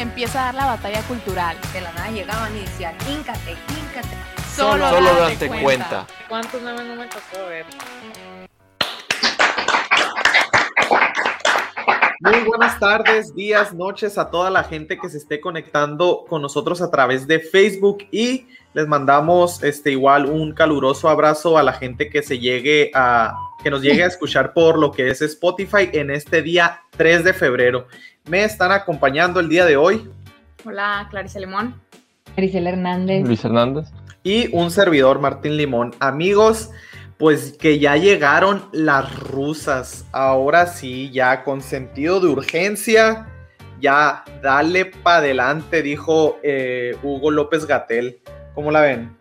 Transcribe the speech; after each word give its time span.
Empieza 0.00 0.40
a 0.40 0.44
dar 0.46 0.54
la 0.54 0.64
batalla 0.66 1.02
cultural. 1.02 1.58
De 1.74 1.80
la 1.82 1.92
nada 1.92 2.10
llegaban 2.10 2.56
y 2.56 2.60
decían, 2.60 2.94
híncate, 3.06 3.50
híncate. 3.50 4.16
Solo, 4.56 4.88
Solo 4.88 5.14
date 5.14 5.34
date 5.34 5.48
cuenta. 5.48 5.62
cuenta. 5.62 6.06
¿Cuántos 6.26 6.62
no 6.62 6.74
me 6.74 7.06
tocó 7.06 7.46
ver? 7.46 7.66
Muy 12.20 12.44
buenas 12.46 12.78
tardes, 12.78 13.34
días, 13.34 13.72
noches 13.72 14.18
a 14.18 14.30
toda 14.30 14.50
la 14.50 14.62
gente 14.62 14.98
que 14.98 15.08
se 15.08 15.16
esté 15.16 15.40
conectando 15.40 16.26
con 16.28 16.42
nosotros 16.42 16.82
a 16.82 16.90
través 16.90 17.26
de 17.26 17.40
Facebook 17.40 18.06
y 18.10 18.46
les 18.74 18.86
mandamos 18.86 19.62
este 19.62 19.92
igual 19.92 20.26
un 20.26 20.52
caluroso 20.52 21.08
abrazo 21.08 21.56
a 21.56 21.62
la 21.62 21.72
gente 21.72 22.10
que 22.10 22.22
se 22.22 22.38
llegue 22.38 22.90
a 22.94 23.34
que 23.64 23.70
nos 23.70 23.80
llegue 23.80 24.04
a 24.04 24.06
escuchar 24.06 24.52
por 24.52 24.78
lo 24.78 24.92
que 24.92 25.08
es 25.08 25.22
Spotify 25.22 25.88
en 25.94 26.10
este 26.10 26.42
día 26.42 26.82
3 26.98 27.24
de 27.24 27.32
febrero. 27.32 27.86
Me 28.28 28.44
están 28.44 28.70
acompañando 28.70 29.40
el 29.40 29.48
día 29.48 29.64
de 29.64 29.78
hoy 29.78 30.06
Hola, 30.66 31.06
Clarice 31.10 31.40
Limón. 31.40 31.74
Maricela 32.36 32.68
Hernández. 32.68 33.26
Luis 33.26 33.42
Hernández. 33.42 33.88
y 34.22 34.54
un 34.54 34.70
servidor 34.70 35.20
Martín 35.20 35.56
Limón. 35.56 35.94
Amigos, 36.00 36.70
pues 37.20 37.52
que 37.58 37.78
ya 37.78 37.96
llegaron 37.96 38.64
las 38.72 39.16
rusas. 39.20 40.06
Ahora 40.10 40.66
sí, 40.66 41.10
ya 41.12 41.44
con 41.44 41.60
sentido 41.60 42.18
de 42.18 42.28
urgencia. 42.28 43.28
Ya, 43.78 44.24
dale 44.42 44.86
para 44.86 45.18
adelante, 45.18 45.82
dijo 45.82 46.38
eh, 46.42 46.96
Hugo 47.02 47.30
López 47.30 47.66
Gatel. 47.66 48.20
¿Cómo 48.54 48.70
la 48.70 48.80
ven? 48.80 49.16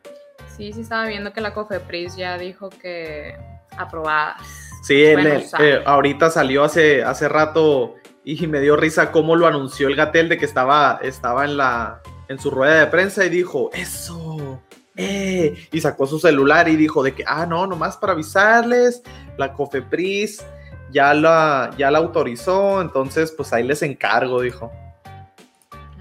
Sí, 0.55 0.71
sí 0.71 0.81
estaba 0.81 1.07
viendo 1.07 1.33
que 1.33 1.41
la 1.41 1.53
Cofepris 1.53 2.15
ya 2.15 2.37
dijo 2.37 2.69
que 2.69 3.35
aprobadas. 3.77 4.41
Sí, 4.83 5.03
Bueno, 5.13 5.41
sabe. 5.41 5.75
eh, 5.75 5.81
ahorita 5.85 6.29
salió 6.29 6.63
hace, 6.63 7.03
hace 7.03 7.27
rato 7.27 7.95
y 8.23 8.47
me 8.47 8.61
dio 8.61 8.77
risa 8.77 9.11
cómo 9.11 9.35
lo 9.35 9.45
anunció 9.45 9.89
el 9.89 9.95
Gatel 9.97 10.29
de 10.29 10.37
que 10.37 10.45
estaba, 10.45 10.99
estaba 11.03 11.43
en, 11.43 11.57
la, 11.57 12.01
en 12.29 12.39
su 12.39 12.49
rueda 12.49 12.79
de 12.79 12.87
prensa 12.87 13.25
y 13.25 13.29
dijo, 13.29 13.69
eso, 13.73 14.61
eh", 14.99 15.67
y 15.71 15.81
sacó 15.81 16.05
su 16.07 16.19
celular 16.19 16.67
y 16.69 16.75
dijo 16.75 17.01
de 17.03 17.13
que, 17.13 17.23
ah, 17.25 17.45
no, 17.45 17.65
nomás 17.67 17.97
para 17.97 18.13
avisarles, 18.13 19.01
la 19.37 19.53
COFEPRIS 19.53 20.43
ya 20.91 21.13
la, 21.13 21.71
ya 21.77 21.91
la 21.91 21.99
autorizó, 21.99 22.81
entonces 22.81 23.31
pues 23.31 23.53
ahí 23.53 23.63
les 23.63 23.81
encargo, 23.83 24.41
dijo. 24.41 24.71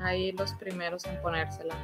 Ahí 0.03 0.33
los 0.33 0.53
primeros 0.55 1.05
en 1.05 1.21
ponérsela. 1.21 1.75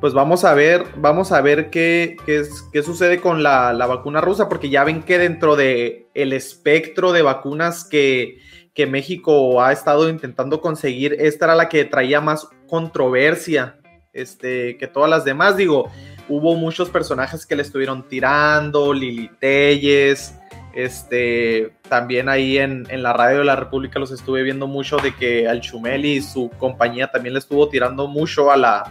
Pues 0.00 0.14
vamos 0.14 0.44
a 0.44 0.52
ver, 0.54 0.84
vamos 0.96 1.30
a 1.30 1.40
ver 1.40 1.70
qué, 1.70 2.16
qué, 2.26 2.40
es- 2.40 2.64
qué 2.72 2.82
sucede 2.82 3.20
con 3.20 3.42
la, 3.44 3.72
la 3.72 3.86
vacuna 3.86 4.20
rusa, 4.20 4.48
porque 4.48 4.68
ya 4.68 4.82
ven 4.82 5.02
que 5.04 5.16
dentro 5.18 5.54
de 5.54 6.08
el 6.14 6.32
espectro 6.32 7.12
de 7.12 7.22
vacunas 7.22 7.84
que, 7.84 8.40
que 8.74 8.86
México 8.88 9.62
ha 9.62 9.70
estado 9.70 10.08
intentando 10.08 10.60
conseguir, 10.60 11.14
esta 11.20 11.44
era 11.44 11.54
la 11.54 11.68
que 11.68 11.84
traía 11.84 12.20
más 12.20 12.48
controversia 12.68 13.76
este, 14.12 14.76
que 14.78 14.86
todas 14.86 15.08
las 15.10 15.24
demás. 15.24 15.56
Digo, 15.56 15.90
hubo 16.28 16.54
muchos 16.54 16.90
personajes 16.90 17.46
que 17.46 17.56
le 17.56 17.62
estuvieron 17.62 18.08
tirando, 18.08 18.92
Lili 18.92 19.30
Telles, 19.40 20.34
este, 20.74 21.72
también 21.88 22.28
ahí 22.28 22.58
en, 22.58 22.86
en 22.88 23.02
la 23.02 23.12
radio 23.12 23.38
de 23.38 23.44
la 23.44 23.56
República 23.56 23.98
los 23.98 24.10
estuve 24.10 24.42
viendo 24.42 24.66
mucho 24.66 24.96
de 24.96 25.14
que 25.14 25.46
al 25.48 25.60
Chumel 25.60 26.04
y 26.04 26.22
su 26.22 26.50
compañía 26.58 27.08
también 27.10 27.34
le 27.34 27.40
estuvo 27.40 27.68
tirando 27.68 28.08
mucho 28.08 28.50
a 28.50 28.56
la, 28.56 28.90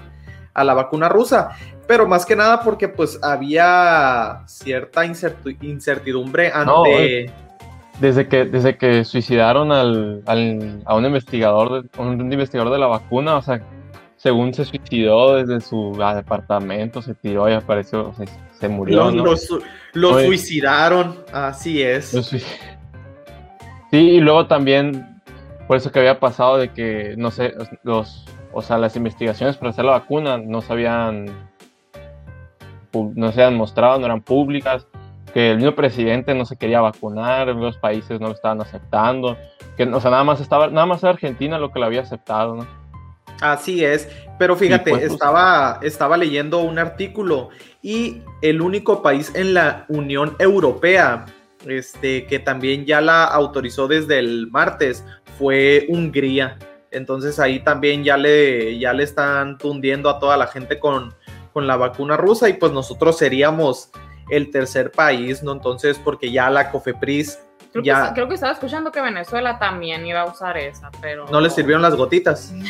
a 0.53 0.63
la 0.63 0.73
vacuna 0.75 1.09
rusa, 1.09 1.50
pero 1.88 2.07
más 2.07 2.25
que 2.25 2.35
nada 2.35 2.62
porque 2.62 2.88
pues 2.88 3.19
había 3.24 4.44
cierta 4.45 5.03
incertidumbre 5.62 6.51
No, 6.66 6.84
ante... 6.85 7.22
eh. 7.24 7.31
Desde 8.00 8.28
que, 8.28 8.45
desde 8.45 8.78
que 8.78 9.03
suicidaron 9.03 9.72
al, 9.72 10.24
al- 10.25 10.81
a 10.85 10.95
un 10.95 11.06
investigador, 11.06 11.84
de, 11.84 12.01
un 12.01 12.31
investigador 12.34 12.72
de 12.72 12.79
la 12.79 12.88
vacuna, 12.88 13.35
o 13.35 13.41
sea, 13.44 13.62
según 14.21 14.53
se 14.53 14.65
suicidó 14.65 15.37
desde 15.37 15.61
su 15.61 15.97
departamento, 16.15 17.01
se 17.01 17.15
tiró 17.15 17.49
y 17.49 17.53
apareció, 17.53 18.09
o 18.09 18.13
sea, 18.13 18.27
se 18.59 18.69
murió, 18.69 19.05
lo, 19.05 19.11
¿no? 19.11 19.25
lo 19.25 19.35
su- 19.35 19.63
lo 19.93 20.11
Oye. 20.11 20.27
suicidaron, 20.27 21.25
así 21.33 21.81
es. 21.81 22.13
Lo 22.13 22.21
Sí, 22.21 22.39
y 23.91 24.19
luego 24.19 24.45
también, 24.45 25.19
por 25.67 25.77
eso 25.77 25.91
que 25.91 25.97
había 25.97 26.19
pasado 26.19 26.59
de 26.59 26.69
que, 26.71 27.15
no 27.17 27.31
sé, 27.31 27.55
los, 27.81 28.23
o 28.53 28.61
sea, 28.61 28.77
las 28.77 28.95
investigaciones 28.95 29.57
para 29.57 29.71
hacer 29.71 29.85
la 29.85 29.93
vacuna 29.93 30.38
no 30.38 30.61
se 30.61 30.71
habían, 30.71 31.25
no 32.93 33.31
se 33.31 33.41
habían 33.43 33.57
mostrado, 33.57 33.97
no 33.97 34.05
eran 34.05 34.21
públicas, 34.21 34.85
que 35.33 35.49
el 35.49 35.57
mismo 35.57 35.73
presidente 35.73 36.35
no 36.35 36.45
se 36.45 36.57
quería 36.57 36.79
vacunar, 36.81 37.47
los 37.47 37.77
países 37.77 38.21
no 38.21 38.27
lo 38.27 38.33
estaban 38.35 38.61
aceptando, 38.61 39.35
que, 39.75 39.83
o 39.85 39.99
sea, 39.99 40.11
nada 40.11 40.23
más 40.23 40.41
estaba, 40.41 40.67
nada 40.67 40.85
más 40.85 41.01
era 41.01 41.11
Argentina 41.13 41.57
lo 41.57 41.71
que 41.71 41.79
lo 41.79 41.88
había 41.88 42.01
aceptado, 42.01 42.55
¿no? 42.55 42.81
Así 43.41 43.84
es, 43.84 44.07
pero 44.40 44.56
fíjate, 44.56 44.91
pues, 44.91 45.02
pues- 45.02 45.13
estaba, 45.13 45.79
estaba 45.81 46.16
leyendo 46.16 46.59
un 46.59 46.79
artículo 46.79 47.50
y 47.81 48.22
el 48.41 48.62
único 48.62 49.02
país 49.02 49.31
en 49.35 49.53
la 49.53 49.85
Unión 49.90 50.35
Europea 50.40 51.25
este, 51.68 52.25
que 52.25 52.40
también 52.40 52.85
ya 52.85 53.01
la 53.01 53.25
autorizó 53.25 53.88
desde 53.88 54.19
el 54.19 54.47
martes 54.50 55.06
fue 55.38 55.85
Hungría. 55.90 56.57
Entonces 56.91 57.40
ahí 57.40 57.59
también 57.59 58.03
ya 58.03 58.18
le, 58.18 58.78
ya 58.80 58.94
le 58.94 59.03
están 59.03 59.57
tundiendo 59.57 60.09
a 60.09 60.19
toda 60.19 60.38
la 60.38 60.47
gente 60.47 60.80
con, 60.80 61.13
con 61.53 61.68
la 61.68 61.78
vacuna 61.78 62.18
rusa 62.18 62.50
y 62.50 62.53
pues 62.53 62.72
nosotros 62.72 63.18
seríamos 63.18 63.91
el 64.30 64.51
tercer 64.51 64.91
país, 64.91 65.44
¿no? 65.44 65.51
Entonces, 65.51 66.00
porque 66.03 66.31
ya 66.31 66.50
la 66.50 66.72
COFEPRIS 66.72 67.40
Creo, 67.71 67.83
Ya. 67.83 68.09
Que, 68.09 68.15
creo 68.15 68.27
que 68.27 68.35
estaba 68.35 68.53
escuchando 68.53 68.91
que 68.91 69.01
Venezuela 69.01 69.57
también 69.57 70.05
iba 70.05 70.21
a 70.21 70.25
usar 70.25 70.57
esa, 70.57 70.89
pero... 71.01 71.25
no 71.29 71.39
les 71.39 71.53
sirvieron 71.53 71.81
las 71.81 71.95
gotitas. 71.95 72.53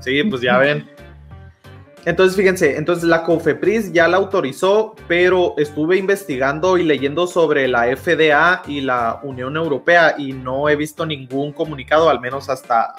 Sí, 0.00 0.22
pues 0.22 0.40
ya 0.40 0.56
ven. 0.58 0.88
Entonces, 2.04 2.36
fíjense, 2.36 2.76
entonces 2.76 3.04
la 3.04 3.22
COFEPRIS 3.22 3.92
ya 3.92 4.08
la 4.08 4.16
autorizó, 4.16 4.94
pero 5.06 5.54
estuve 5.58 5.98
investigando 5.98 6.78
y 6.78 6.84
leyendo 6.84 7.26
sobre 7.26 7.68
la 7.68 7.94
FDA 7.94 8.62
y 8.66 8.80
la 8.80 9.20
Unión 9.22 9.56
Europea 9.56 10.14
y 10.16 10.32
no 10.32 10.68
he 10.68 10.76
visto 10.76 11.04
ningún 11.04 11.52
comunicado, 11.52 12.08
al 12.08 12.20
menos 12.20 12.48
hasta 12.48 12.94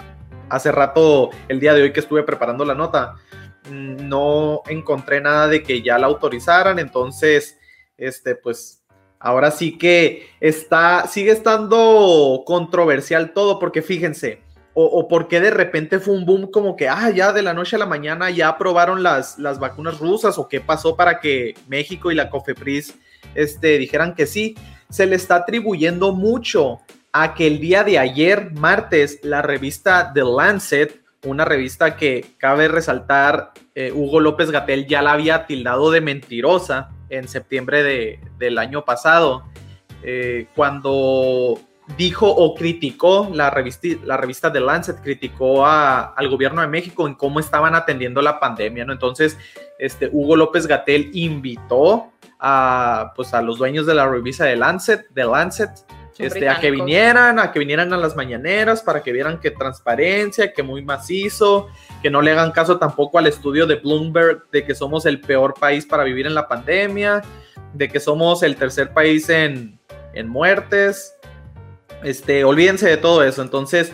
hace 0.49 0.71
rato, 0.71 1.29
el 1.47 1.59
día 1.59 1.73
de 1.73 1.83
hoy 1.83 1.93
que 1.93 2.01
estuve 2.01 2.23
preparando 2.23 2.65
la 2.65 2.75
nota, 2.75 3.15
mm, 3.71 4.07
no 4.07 4.61
encontré 4.67 5.21
nada 5.21 5.47
de 5.47 5.63
que 5.63 5.81
ya 5.81 5.97
la 5.97 6.07
autorizaran, 6.07 6.77
entonces, 6.77 7.57
este, 7.97 8.35
pues 8.35 8.78
ahora 9.19 9.51
sí 9.51 9.77
que 9.77 10.29
está, 10.39 11.07
sigue 11.07 11.31
estando 11.31 12.43
controversial 12.45 13.33
todo, 13.33 13.59
porque 13.59 13.81
fíjense, 13.81 14.41
o, 14.73 15.09
porque 15.09 15.41
de 15.41 15.51
repente 15.51 15.99
fue 15.99 16.13
un 16.13 16.25
boom 16.25 16.49
como 16.49 16.77
que, 16.77 16.87
ah, 16.87 17.09
ya 17.09 17.33
de 17.33 17.41
la 17.41 17.53
noche 17.53 17.75
a 17.75 17.79
la 17.79 17.85
mañana 17.85 18.29
ya 18.29 18.47
aprobaron 18.47 19.03
las, 19.03 19.37
las 19.37 19.59
vacunas 19.59 19.99
rusas, 19.99 20.37
o 20.37 20.47
qué 20.47 20.61
pasó 20.61 20.95
para 20.95 21.19
que 21.19 21.55
México 21.67 22.11
y 22.11 22.15
la 22.15 22.29
COFEPRIS 22.29 22.95
este, 23.35 23.77
dijeran 23.77 24.15
que 24.15 24.25
sí, 24.25 24.55
se 24.89 25.05
le 25.05 25.17
está 25.17 25.35
atribuyendo 25.35 26.13
mucho 26.13 26.79
a 27.11 27.33
que 27.33 27.47
el 27.47 27.59
día 27.59 27.83
de 27.83 27.99
ayer, 27.99 28.51
martes, 28.53 29.19
la 29.23 29.41
revista 29.41 30.11
The 30.13 30.23
Lancet, 30.23 31.01
una 31.25 31.43
revista 31.43 31.97
que 31.97 32.25
cabe 32.37 32.69
resaltar, 32.69 33.51
eh, 33.75 33.91
Hugo 33.93 34.21
López 34.21 34.51
Gatel 34.51 34.87
ya 34.87 35.01
la 35.01 35.11
había 35.11 35.45
tildado 35.45 35.91
de 35.91 35.99
mentirosa 35.99 36.91
en 37.09 37.27
septiembre 37.27 37.83
de- 37.83 38.19
del 38.37 38.57
año 38.57 38.85
pasado, 38.85 39.43
eh, 40.03 40.47
cuando 40.55 41.59
dijo 41.97 42.27
o 42.27 42.53
criticó 42.53 43.29
la 43.33 43.49
revista, 43.49 43.87
la 44.05 44.15
revista 44.15 44.49
Lancet, 44.59 45.01
criticó 45.01 45.65
a- 45.65 46.13
al 46.13 46.29
gobierno 46.29 46.61
de 46.61 46.67
México 46.67 47.07
en 47.07 47.15
cómo 47.15 47.39
estaban 47.39 47.73
atendiendo 47.73 48.21
la 48.21 48.39
pandemia, 48.39 48.85
¿no? 48.85 48.93
Entonces, 48.93 49.37
este, 49.79 50.07
Hugo 50.11 50.35
López 50.35 50.67
Gatel 50.67 51.09
invitó 51.13 52.11
a, 52.39 53.11
pues, 53.15 53.33
a 53.33 53.41
los 53.41 53.57
dueños 53.57 53.85
de 53.87 53.95
la 53.95 54.07
revista 54.07 54.45
The 54.45 54.55
Lancet, 54.55 55.07
The 55.13 55.25
Lancet 55.25 55.71
este, 56.19 56.49
a 56.49 56.59
que 56.59 56.69
vinieran, 56.69 57.39
a 57.39 57.51
que 57.51 57.59
vinieran 57.59 57.93
a 57.93 57.97
las 57.97 58.15
mañaneras 58.15 58.83
para 58.83 59.01
que 59.01 59.13
vieran 59.13 59.39
que 59.39 59.51
transparencia, 59.51 60.53
que 60.53 60.61
muy 60.61 60.83
macizo, 60.83 61.69
que 62.01 62.09
no 62.09 62.21
le 62.21 62.31
hagan 62.31 62.51
caso 62.51 62.77
tampoco 62.77 63.17
al 63.17 63.27
estudio 63.27 63.65
de 63.65 63.75
Bloomberg 63.75 64.43
de 64.51 64.65
que 64.65 64.75
somos 64.75 65.05
el 65.05 65.21
peor 65.21 65.53
país 65.53 65.85
para 65.85 66.03
vivir 66.03 66.27
en 66.27 66.35
la 66.35 66.47
pandemia, 66.47 67.21
de 67.73 67.87
que 67.87 68.01
somos 68.01 68.43
el 68.43 68.57
tercer 68.57 68.93
país 68.93 69.29
en, 69.29 69.79
en 70.13 70.27
muertes. 70.27 71.15
Este, 72.03 72.43
olvídense 72.43 72.87
de 72.87 72.97
todo 72.97 73.23
eso. 73.23 73.41
Entonces, 73.41 73.93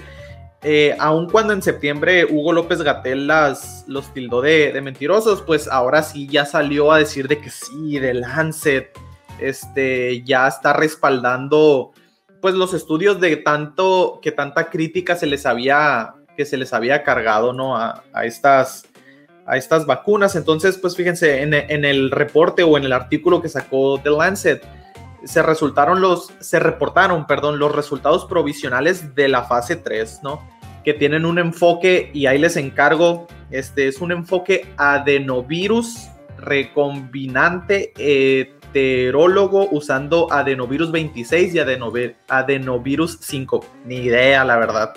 eh, 0.64 0.96
aun 0.98 1.30
cuando 1.30 1.54
en 1.54 1.62
septiembre 1.62 2.26
Hugo 2.26 2.54
López 2.54 2.82
Gatel 2.82 3.28
las, 3.28 3.86
los 3.88 4.12
tildó 4.16 4.42
de, 4.42 4.72
de 4.72 4.82
mentirosos, 4.82 5.44
pues 5.44 5.68
ahora 5.68 6.02
sí 6.02 6.28
ya 6.28 6.44
salió 6.46 6.92
a 6.92 6.98
decir 6.98 7.28
de 7.28 7.38
que 7.40 7.52
sí, 7.52 8.00
de 8.00 8.16
Lancet, 8.16 8.90
este, 9.40 10.24
ya 10.24 10.48
está 10.48 10.74
respaldando 10.74 11.92
pues 12.46 12.54
los 12.54 12.76
estudios 12.76 13.20
de 13.20 13.38
tanto 13.38 14.20
que 14.22 14.32
tanta 14.32 14.70
crítica 14.70 15.16
se 15.16 15.26
les 15.26 15.48
había 15.48 16.14
que 16.38 16.46
se 16.46 16.58
les 16.58 16.74
había 16.74 17.02
cargado 17.02 17.54
no 17.54 17.76
a, 17.76 18.04
a 18.14 18.26
estas 18.26 18.86
a 19.48 19.58
estas 19.58 19.88
vacunas. 19.88 20.36
Entonces 20.36 20.78
pues 20.78 20.96
fíjense 20.96 21.42
en, 21.42 21.56
el 21.56 22.12
reporte 22.12 22.62
o 22.62 22.78
en 22.78 22.84
el 22.84 22.94
artículo 22.94 23.42
que 23.42 23.50
sacó 23.50 24.00
The 24.00 24.12
Lancet 24.12 24.64
se 25.24 25.42
resultaron 25.42 26.02
los 26.02 26.34
se 26.40 26.60
reportaron 26.60 27.26
perdón 27.26 27.58
los 27.58 27.74
resultados 27.74 28.26
provisionales 28.26 29.16
de 29.16 29.28
la 29.28 29.46
fase 29.46 29.76
3 29.76 30.20
no 30.22 30.48
que 30.84 30.94
tienen 30.94 31.26
un 31.26 31.40
enfoque 31.40 32.12
y 32.14 32.28
ahí 32.28 32.38
les 32.38 32.58
encargo 32.58 33.26
este 33.50 33.88
es 33.88 34.02
un 34.02 34.12
enfoque 34.12 34.72
adenovirus 34.78 36.10
recombinante 36.38 37.92
eh, 37.98 38.54
heterólogo 38.76 39.70
usando 39.72 40.32
adenovirus 40.32 40.92
26 40.92 41.56
y 41.56 41.60
adenovirus 42.28 43.18
5. 43.22 43.66
Ni 43.86 43.98
idea, 43.98 44.44
la 44.44 44.58
verdad. 44.58 44.94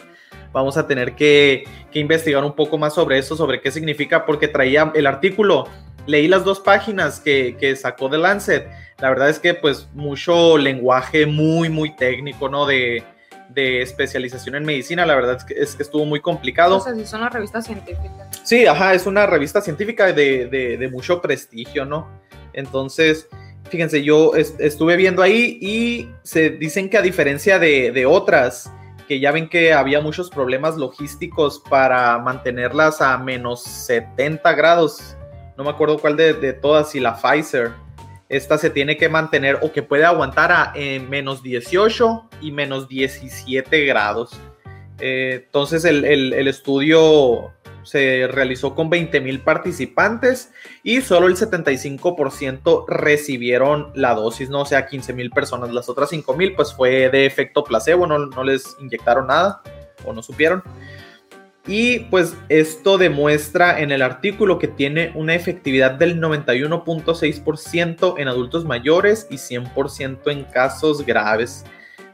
Vamos 0.52 0.76
a 0.76 0.86
tener 0.86 1.14
que, 1.14 1.64
que, 1.92 2.00
investigar 2.00 2.44
un 2.44 2.54
poco 2.54 2.76
más 2.78 2.94
sobre 2.94 3.18
eso, 3.18 3.36
sobre 3.36 3.60
qué 3.60 3.70
significa, 3.70 4.26
porque 4.26 4.48
traía 4.48 4.90
el 4.94 5.06
artículo, 5.06 5.68
leí 6.06 6.26
las 6.26 6.44
dos 6.44 6.58
páginas 6.58 7.20
que, 7.20 7.56
que 7.60 7.76
sacó 7.76 8.08
de 8.08 8.18
Lancet. 8.18 8.68
La 8.98 9.10
verdad 9.10 9.28
es 9.28 9.38
que 9.38 9.54
pues 9.54 9.88
mucho 9.94 10.58
lenguaje 10.58 11.26
muy, 11.26 11.68
muy 11.68 11.94
técnico, 11.94 12.48
¿no? 12.48 12.66
De, 12.66 13.04
de 13.50 13.82
especialización 13.82 14.56
en 14.56 14.64
medicina, 14.64 15.06
la 15.06 15.14
verdad 15.14 15.36
es 15.36 15.44
que, 15.44 15.54
es 15.54 15.76
que 15.76 15.82
estuvo 15.82 16.04
muy 16.04 16.20
complicado. 16.20 16.78
O 16.78 16.80
sea, 16.80 16.94
si 16.94 17.06
son 17.06 17.20
una 17.20 17.30
revista 17.30 17.62
científica. 17.62 18.28
Sí, 18.42 18.66
ajá, 18.66 18.94
es 18.94 19.06
una 19.06 19.26
revista 19.26 19.60
científica 19.60 20.12
de, 20.12 20.46
de, 20.46 20.76
de 20.78 20.88
mucho 20.88 21.20
prestigio, 21.20 21.84
¿no? 21.84 22.08
Entonces, 22.54 23.28
fíjense, 23.70 24.02
yo 24.02 24.34
est 24.34 24.60
estuve 24.60 24.96
viendo 24.96 25.22
ahí 25.22 25.58
y 25.60 26.10
se 26.22 26.50
dicen 26.50 26.88
que 26.88 26.98
a 26.98 27.02
diferencia 27.02 27.58
de, 27.58 28.06
otras, 28.06 28.72
que 29.06 29.20
ya 29.20 29.32
ven 29.32 29.48
que 29.48 29.72
había 29.72 30.00
muchos 30.00 30.30
problemas 30.30 30.76
logísticos 30.76 31.62
para 31.70 32.18
mantenerlas 32.18 33.00
a 33.00 33.16
menos 33.18 33.62
70 33.62 34.52
grados, 34.54 35.16
no 35.56 35.64
me 35.64 35.70
acuerdo 35.70 35.98
cuál 35.98 36.16
de, 36.16 36.52
todas, 36.52 36.90
si 36.90 37.00
la 37.00 37.16
Pfizer, 37.16 37.72
esta 38.28 38.58
se 38.58 38.70
tiene 38.70 38.96
que 38.96 39.08
mantener 39.08 39.58
o 39.62 39.72
que 39.72 39.82
puede 39.82 40.04
aguantar 40.04 40.52
a 40.52 40.72
eh, 40.74 41.00
menos 41.00 41.42
18 41.42 42.28
y 42.42 42.52
menos 42.52 42.88
17 42.88 43.86
grados. 43.86 44.38
Eh, 45.00 45.44
entonces 45.46 45.84
el 45.84 46.48
estudio 46.48 47.52
se 47.82 48.26
realizó 48.28 48.74
con 48.74 48.90
20 48.90 49.20
mil 49.20 49.40
participantes 49.40 50.50
y 50.82 51.00
solo 51.00 51.26
el 51.26 51.36
75% 51.36 52.84
recibieron 52.88 53.90
la 53.94 54.14
dosis, 54.14 54.50
¿no? 54.50 54.62
O 54.62 54.66
sea, 54.66 54.86
15 54.86 55.12
mil 55.12 55.30
personas. 55.30 55.72
Las 55.72 55.88
otras 55.88 56.10
5 56.10 56.36
mil, 56.36 56.54
pues 56.54 56.74
fue 56.74 57.08
de 57.10 57.26
efecto 57.26 57.64
placebo, 57.64 58.06
no, 58.06 58.18
no 58.18 58.44
les 58.44 58.76
inyectaron 58.80 59.26
nada 59.28 59.62
o 60.04 60.12
no 60.12 60.22
supieron. 60.22 60.62
Y 61.66 61.98
pues 62.10 62.34
esto 62.48 62.96
demuestra 62.96 63.80
en 63.80 63.92
el 63.92 64.00
artículo 64.00 64.58
que 64.58 64.68
tiene 64.68 65.12
una 65.14 65.34
efectividad 65.34 65.90
del 65.92 66.18
91.6% 66.18 68.14
en 68.18 68.28
adultos 68.28 68.64
mayores 68.64 69.26
y 69.28 69.34
100% 69.36 70.30
en 70.30 70.44
casos 70.44 71.04
graves. 71.04 71.66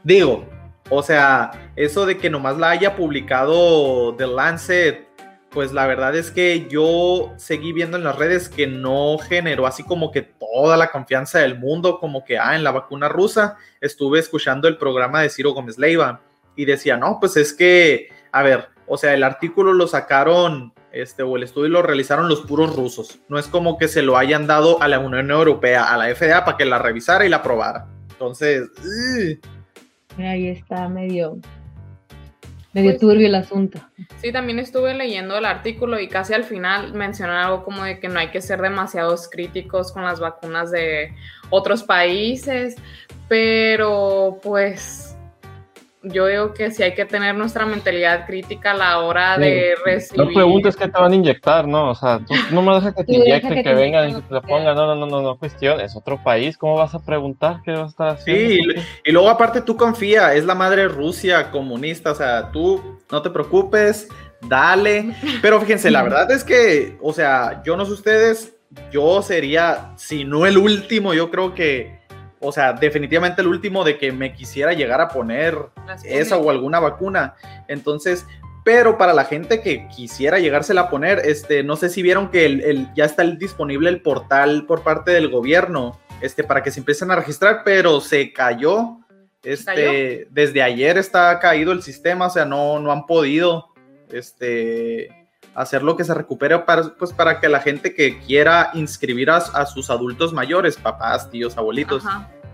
Digo, 0.03 0.45
o 0.89 1.01
sea, 1.01 1.71
eso 1.77 2.05
de 2.05 2.17
que 2.17 2.29
nomás 2.29 2.57
la 2.57 2.71
haya 2.71 2.97
publicado 2.97 4.13
The 4.15 4.27
Lancet 4.27 5.07
pues 5.55 5.71
la 5.71 5.87
verdad 5.87 6.13
es 6.17 6.31
que 6.31 6.67
yo 6.69 7.33
seguí 7.37 7.71
viendo 7.71 7.95
en 7.95 8.03
las 8.03 8.17
redes 8.17 8.49
que 8.49 8.67
no 8.67 9.17
generó 9.17 9.65
así 9.65 9.83
como 9.83 10.11
que 10.11 10.21
toda 10.21 10.75
la 10.75 10.91
confianza 10.91 11.39
del 11.39 11.57
mundo, 11.57 11.97
como 11.97 12.25
que, 12.25 12.37
ah, 12.37 12.57
en 12.57 12.63
la 12.65 12.73
vacuna 12.73 13.07
rusa, 13.07 13.55
estuve 13.79 14.19
escuchando 14.19 14.67
el 14.67 14.77
programa 14.77 15.21
de 15.21 15.29
Ciro 15.29 15.53
Gómez 15.53 15.77
Leiva 15.77 16.19
y 16.57 16.65
decía, 16.65 16.97
no, 16.97 17.19
pues 17.21 17.37
es 17.37 17.53
que, 17.53 18.09
a 18.33 18.43
ver, 18.43 18.67
o 18.85 18.97
sea, 18.97 19.13
el 19.13 19.23
artículo 19.23 19.71
lo 19.71 19.87
sacaron, 19.87 20.73
este, 20.91 21.23
o 21.23 21.37
el 21.37 21.43
estudio 21.43 21.69
lo 21.69 21.81
realizaron 21.81 22.27
los 22.27 22.41
puros 22.41 22.75
rusos, 22.75 23.21
no 23.29 23.39
es 23.39 23.47
como 23.47 23.77
que 23.77 23.87
se 23.87 24.01
lo 24.01 24.17
hayan 24.17 24.47
dado 24.47 24.81
a 24.81 24.89
la 24.89 24.99
Unión 24.99 25.31
Europea, 25.31 25.85
a 25.85 25.95
la 25.95 26.13
FDA, 26.13 26.43
para 26.43 26.57
que 26.57 26.65
la 26.65 26.79
revisara 26.79 27.25
y 27.25 27.29
la 27.29 27.37
aprobara. 27.37 27.87
Entonces, 28.11 28.67
ahí 30.17 30.49
está 30.49 30.89
medio 30.89 31.39
medio 32.75 32.91
pues, 32.91 32.99
turbio 32.99 33.27
el 33.27 33.35
asunto. 33.35 33.79
Sí, 34.17 34.33
también 34.33 34.59
estuve 34.59 34.93
leyendo 34.93 35.37
el 35.37 35.45
artículo 35.45 35.97
y 35.99 36.09
casi 36.09 36.33
al 36.33 36.43
final 36.43 36.93
mencionan 36.93 37.37
algo 37.37 37.63
como 37.63 37.85
de 37.85 37.99
que 37.99 38.09
no 38.09 38.19
hay 38.19 38.27
que 38.31 38.41
ser 38.41 38.61
demasiados 38.61 39.29
críticos 39.29 39.93
con 39.93 40.03
las 40.03 40.19
vacunas 40.19 40.71
de 40.71 41.13
otros 41.49 41.83
países, 41.83 42.75
pero 43.29 44.39
pues 44.43 45.14
yo 46.05 46.27
digo 46.27 46.53
que 46.53 46.71
sí 46.71 46.83
hay 46.83 46.93
que 46.93 47.05
tener 47.05 47.35
nuestra 47.35 47.65
mentalidad 47.65 48.25
crítica 48.25 48.71
a 48.71 48.73
la 48.75 48.99
hora 48.99 49.35
sí. 49.35 49.41
de 49.41 49.75
recibir. 49.83 50.25
No 50.25 50.33
preguntes 50.33 50.75
qué 50.75 50.87
te 50.87 50.99
van 50.99 51.11
a 51.11 51.15
inyectar, 51.15 51.67
¿no? 51.67 51.91
O 51.91 51.95
sea, 51.95 52.19
tú 52.19 52.33
no 52.51 52.61
me 52.61 52.73
dejas 52.75 52.93
que 52.93 53.03
te 53.03 53.13
inyecten, 53.13 53.49
que, 53.49 53.55
que, 53.55 53.63
que 53.63 53.73
vengan 53.73 54.09
y 54.09 54.15
que 54.15 54.21
te 54.21 54.33
lo 54.33 54.41
pongan. 54.41 54.75
No, 54.75 54.87
no, 54.87 54.95
no, 54.95 55.05
no, 55.05 55.21
no, 55.21 55.37
cuestión. 55.37 55.79
Es 55.81 55.95
otro 55.95 56.21
país. 56.23 56.57
¿Cómo 56.57 56.75
vas 56.75 56.93
a 56.93 57.03
preguntar 57.03 57.61
qué 57.63 57.71
vas 57.71 57.81
a 57.81 57.85
estar 57.87 58.07
haciendo? 58.09 58.73
Sí, 58.73 58.81
y, 59.03 59.09
y 59.09 59.11
luego 59.11 59.29
aparte 59.29 59.61
tú 59.61 59.75
confía, 59.75 60.33
es 60.33 60.45
la 60.45 60.55
madre 60.55 60.87
Rusia 60.87 61.49
comunista. 61.51 62.11
O 62.11 62.15
sea, 62.15 62.51
tú 62.51 62.99
no 63.11 63.21
te 63.21 63.29
preocupes, 63.29 64.07
dale. 64.41 65.15
Pero 65.41 65.59
fíjense, 65.59 65.89
la 65.91 66.03
verdad 66.03 66.31
es 66.31 66.43
que, 66.43 66.97
o 67.01 67.13
sea, 67.13 67.61
yo 67.65 67.75
no 67.75 67.85
sé 67.85 67.93
ustedes, 67.93 68.55
yo 68.91 69.21
sería, 69.21 69.93
si 69.95 70.23
no 70.23 70.45
el 70.45 70.57
último, 70.57 71.13
yo 71.13 71.31
creo 71.31 71.53
que 71.53 72.04
o 72.45 72.51
sea, 72.51 72.73
definitivamente 72.73 73.41
el 73.41 73.47
último 73.47 73.83
de 73.83 73.97
que 73.97 74.11
me 74.11 74.33
quisiera 74.33 74.73
llegar 74.73 75.01
a 75.01 75.09
poner 75.09 75.57
esa 76.03 76.37
o 76.37 76.49
alguna 76.49 76.79
vacuna. 76.79 77.35
Entonces, 77.67 78.25
pero 78.63 78.97
para 78.97 79.13
la 79.13 79.25
gente 79.25 79.61
que 79.61 79.87
quisiera 79.87 80.39
llegársela 80.39 80.81
a 80.81 80.89
poner, 80.89 81.19
este, 81.25 81.63
no 81.63 81.75
sé 81.75 81.89
si 81.89 82.01
vieron 82.01 82.29
que 82.29 82.45
el, 82.45 82.61
el, 82.61 82.93
ya 82.95 83.05
está 83.05 83.23
disponible 83.23 83.89
el 83.89 84.01
portal 84.01 84.65
por 84.65 84.83
parte 84.83 85.11
del 85.11 85.29
gobierno, 85.29 85.99
este, 86.21 86.43
para 86.43 86.63
que 86.63 86.71
se 86.71 86.79
empiecen 86.79 87.11
a 87.11 87.15
registrar, 87.15 87.61
pero 87.63 88.01
se 88.01 88.33
cayó. 88.33 88.97
Este, 89.43 89.65
¿Cayó? 89.65 90.27
desde 90.31 90.63
ayer 90.63 90.97
está 90.97 91.39
caído 91.39 91.71
el 91.71 91.83
sistema, 91.83 92.27
o 92.27 92.29
sea, 92.31 92.45
no, 92.45 92.79
no 92.79 92.91
han 92.91 93.05
podido, 93.05 93.67
este, 94.11 95.09
hacer 95.55 95.83
lo 95.83 95.95
que 95.95 96.03
se 96.03 96.13
recupere 96.13 96.59
para, 96.59 96.95
pues, 96.95 97.13
para 97.13 97.39
que 97.39 97.47
la 97.47 97.61
gente 97.61 97.95
que 97.95 98.19
quiera 98.19 98.71
inscribir 98.73 99.29
a, 99.29 99.37
a 99.37 99.65
sus 99.65 99.89
adultos 99.89 100.33
mayores, 100.33 100.75
papás, 100.75 101.29
tíos, 101.29 101.57
abuelitos, 101.57 102.03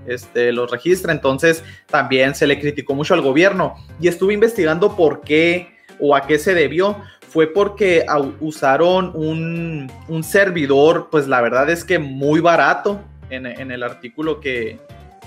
este, 0.07 0.51
los 0.51 0.69
registre. 0.71 1.11
Entonces 1.11 1.63
también 1.87 2.35
se 2.35 2.47
le 2.47 2.59
criticó 2.59 2.95
mucho 2.95 3.13
al 3.13 3.21
gobierno 3.21 3.75
y 3.99 4.07
estuve 4.07 4.33
investigando 4.33 4.95
por 4.95 5.21
qué 5.21 5.75
o 5.99 6.15
a 6.15 6.25
qué 6.27 6.39
se 6.39 6.53
debió. 6.53 6.97
Fue 7.29 7.47
porque 7.47 8.05
usaron 8.41 9.11
un, 9.15 9.89
un 10.09 10.23
servidor, 10.23 11.07
pues 11.09 11.27
la 11.27 11.39
verdad 11.39 11.69
es 11.69 11.85
que 11.85 11.97
muy 11.97 12.41
barato 12.41 13.01
en, 13.29 13.45
en 13.45 13.71
el 13.71 13.83
artículo 13.83 14.41
que, 14.41 14.79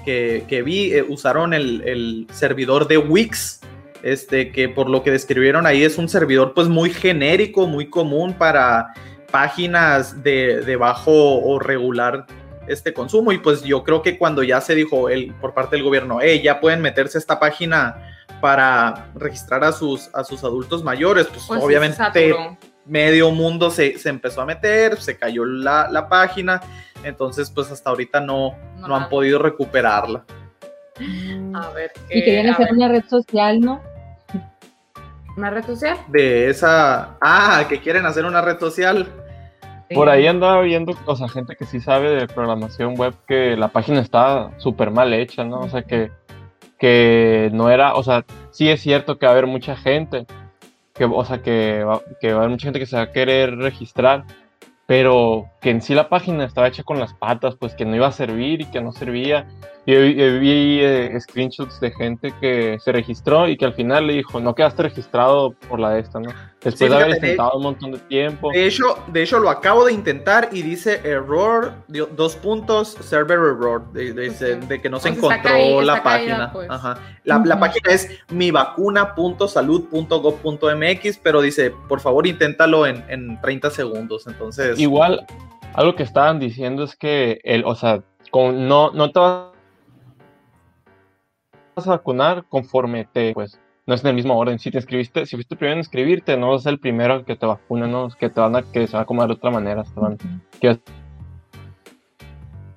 que, 0.05 0.45
que 0.47 0.63
vi, 0.63 0.93
eh, 0.93 1.03
usaron 1.03 1.55
el, 1.55 1.81
el 1.87 2.27
servidor 2.31 2.89
de 2.89 2.99
Wix, 2.99 3.61
este, 4.03 4.53
que 4.53 4.69
por 4.69 4.91
lo 4.91 5.03
que 5.03 5.11
describieron 5.11 5.67
ahí 5.67 5.83
es 5.83 5.97
un 5.97 6.11
servidor 6.11 6.53
pues 6.53 6.69
muy 6.69 6.91
genérico, 6.91 7.67
muy 7.67 7.89
común 7.89 8.35
para 8.35 8.93
páginas 9.31 10.23
de, 10.23 10.61
de 10.61 10.77
bajo 10.77 11.41
o 11.41 11.59
regular 11.59 12.27
este 12.67 12.93
consumo 12.93 13.33
y 13.33 13.39
pues 13.39 13.63
yo 13.63 13.85
creo 13.85 14.03
que 14.03 14.19
cuando 14.19 14.43
ya 14.43 14.61
se 14.61 14.75
dijo 14.75 15.09
el, 15.09 15.35
por 15.35 15.55
parte 15.55 15.77
del 15.77 15.85
gobierno, 15.85 16.19
hey, 16.21 16.41
ya 16.43 16.61
pueden 16.61 16.81
meterse 16.81 17.19
a 17.19 17.21
esta 17.21 17.39
página 17.39 18.17
para 18.41 19.11
registrar 19.15 19.65
a 19.65 19.73
sus, 19.73 20.11
a 20.15 20.25
sus 20.25 20.45
adultos 20.45 20.83
mayores, 20.83 21.27
pues, 21.27 21.45
pues 21.47 21.63
obviamente 21.63 22.01
medio 22.85 23.31
mundo 23.31 23.71
se, 23.71 23.99
se, 23.99 24.11
empezó 24.11 24.43
a 24.43 24.47
meter, 24.47 25.01
se 25.01 25.17
cayó 25.17 25.45
la, 25.45 25.89
la, 25.91 26.09
página, 26.09 26.61
entonces 27.03 27.51
pues 27.51 27.71
hasta 27.71 27.91
ahorita 27.91 28.21
no, 28.21 28.55
no, 28.77 28.89
no 28.89 28.97
han 28.97 29.09
podido 29.09 29.39
recuperarla. 29.39 30.25
A 31.55 31.71
ver. 31.71 31.93
y 32.11 32.25
querían 32.25 32.51
hacer 32.51 32.67
ver. 32.67 32.75
una 32.75 32.89
red 32.89 33.05
social, 33.09 33.61
¿no? 33.61 33.83
¿Una 35.37 35.51
red 35.51 35.65
social? 35.65 35.99
De 36.09 36.49
esa. 36.49 37.17
Ah, 37.21 37.65
que 37.69 37.81
quieren 37.81 38.07
hacer 38.07 38.25
una 38.25 38.41
red 38.41 38.59
social. 38.59 39.09
Por 39.93 40.09
ahí 40.09 40.27
andaba 40.27 40.61
viendo, 40.63 40.95
o 41.07 41.17
sea, 41.17 41.29
gente 41.29 41.57
que 41.57 41.67
sí 41.67 41.81
sabe 41.81 42.11
de 42.11 42.27
programación 42.27 42.97
web, 42.97 43.15
que 43.27 43.57
la 43.57 43.69
página 43.69 44.01
está 44.01 44.51
súper 44.59 44.91
mal 44.91 45.13
hecha, 45.13 45.45
¿no? 45.45 45.61
O 45.61 45.69
sea, 45.69 45.83
que, 45.83 46.11
que 46.79 47.51
no 47.53 47.71
era, 47.71 47.95
o 47.95 48.03
sea, 48.03 48.25
sí 48.51 48.71
es 48.71 48.81
cierto 48.81 49.19
que 49.19 49.27
va 49.27 49.33
a 49.33 49.35
haber 49.35 49.47
mucha 49.47 49.77
gente, 49.77 50.27
que, 50.95 51.05
o 51.05 51.25
sea, 51.25 51.43
que 51.43 51.85
va, 51.85 52.01
que 52.21 52.33
va 52.33 52.37
a 52.37 52.39
haber 52.39 52.51
mucha 52.51 52.67
gente 52.67 52.79
que 52.79 52.87
se 52.87 52.97
va 52.97 53.03
a 53.03 53.13
querer 53.13 53.57
registrar, 53.57 54.25
pero 54.87 55.51
que 55.61 55.71
en 55.71 55.83
sí 55.83 55.95
la 55.95 56.09
página 56.09 56.45
estaba 56.45 56.69
hecha 56.69 56.83
con 56.83 56.99
las 56.99 57.15
patas, 57.15 57.57
pues 57.57 57.75
que 57.75 57.85
no 57.85 57.97
iba 57.97 58.07
a 58.07 58.13
servir 58.13 58.63
y 58.63 58.67
que 58.67 58.81
no 58.81 58.93
servía. 58.93 59.47
Yo, 59.87 59.97
yo 60.01 60.41
vi 60.41 60.79
eh, 60.81 61.15
screenshots 61.21 61.79
de 61.79 61.91
gente 61.91 62.33
que 62.41 62.79
se 62.81 62.91
registró 62.91 63.47
y 63.49 63.57
que 63.59 63.67
al 63.67 63.75
final 63.75 64.07
le 64.07 64.15
dijo, 64.15 64.41
no 64.41 64.55
quedaste 64.55 64.83
registrado 64.85 65.51
por 65.69 65.79
la 65.79 65.91
de 65.91 66.01
esta, 66.01 66.21
¿no? 66.21 66.31
Después 66.63 66.79
Sí, 66.79 66.89
de 66.89 66.95
haber 66.95 67.11
intentado 67.17 67.53
un 67.57 67.63
montón 67.65 67.93
de 67.93 67.99
tiempo. 67.99 68.51
De 68.51 68.65
hecho, 68.67 68.99
de 69.09 69.23
hecho, 69.23 69.39
lo 69.41 69.51
acabo 69.51 69.85
de 69.85 69.93
intentar 69.93 70.49
y 70.53 70.63
dice 70.63 71.03
error, 71.05 71.75
dos 72.17 72.35
puntos, 72.37 72.97
server 73.03 73.39
error, 73.39 73.93
de, 73.93 74.15
de- 74.15 74.27
Pues 74.29 74.41
de- 74.41 74.55
sí. 74.61 74.67
de 74.67 74.81
que 74.81 74.89
no 74.89 74.99
se 74.99 75.13
Pues 75.13 75.19
encontró 75.19 75.83
la 75.83 75.97
está 75.99 76.03
caída, 76.03 76.03
página. 76.03 76.53
pues. 76.55 76.71
Ajá. 76.71 76.99
La, 77.25 77.43
la 77.45 77.61
página 77.61 77.91
es 77.93 78.09
mivacuna.salud.gov.mx, 78.31 81.19
pero 81.23 81.41
dice, 81.43 81.73
por 81.89 82.01
favor, 82.01 82.27
inténtalo 82.27 82.87
en, 82.87 83.05
en 83.09 83.41
30 83.41 83.71
segundos. 83.71 84.27
Entonces, 84.27 84.79
Igual, 84.79 85.27
algo 85.75 85.95
que 85.95 86.03
estaban 86.03 86.39
diciendo 86.41 86.85
es 86.85 86.97
que, 86.97 87.41
el, 87.45 87.65
o 87.65 87.75
sea, 87.75 88.03
con, 88.31 88.67
no, 88.69 88.91
no 88.93 89.11
te 89.13 89.19
vas 89.21 89.45
a 91.77 91.91
vacunar 91.91 92.45
conforme 92.49 93.05
te, 93.13 93.33
pues, 93.35 93.61
no 93.87 93.95
es 93.95 94.03
en 94.03 94.09
el 94.09 94.15
mismo 94.15 94.39
orden. 94.39 94.59
Si 94.59 94.71
te 94.71 94.79
inscribiste, 94.79 95.27
si 95.27 95.37
fuiste 95.37 95.55
el 95.55 95.59
primero 95.59 95.75
en 95.75 95.79
inscribirte, 95.81 96.37
no 96.37 96.55
es 96.57 96.65
el 96.67 96.79
primero 96.79 97.25
que 97.25 97.37
te 97.37 97.45
vacuna, 97.47 97.87
no, 97.87 98.07
es 98.07 98.15
que 98.17 98.31
te 98.31 98.41
van 98.41 98.57
a, 98.57 98.63
que 98.63 98.87
se 98.87 98.93
va 98.95 99.01
a 99.01 99.03
acomodar 99.03 99.29
de 99.29 99.35
otra 99.35 99.51
manera, 99.51 99.85
se 99.85 100.01
van- 100.01 100.19
que 100.61 100.69
es 100.71 100.79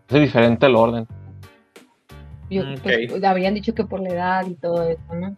diferente 0.09 0.65
el 0.65 0.75
orden. 0.75 1.07
Yo, 2.49 2.63
Ok. 2.63 2.81
pues, 3.09 3.23
habrían 3.23 3.53
dicho 3.53 3.73
que 3.73 3.85
por 3.85 3.99
la 4.01 4.09
edad 4.09 4.45
y 4.47 4.55
todo 4.55 4.83
eso, 4.89 5.13
¿no? 5.13 5.35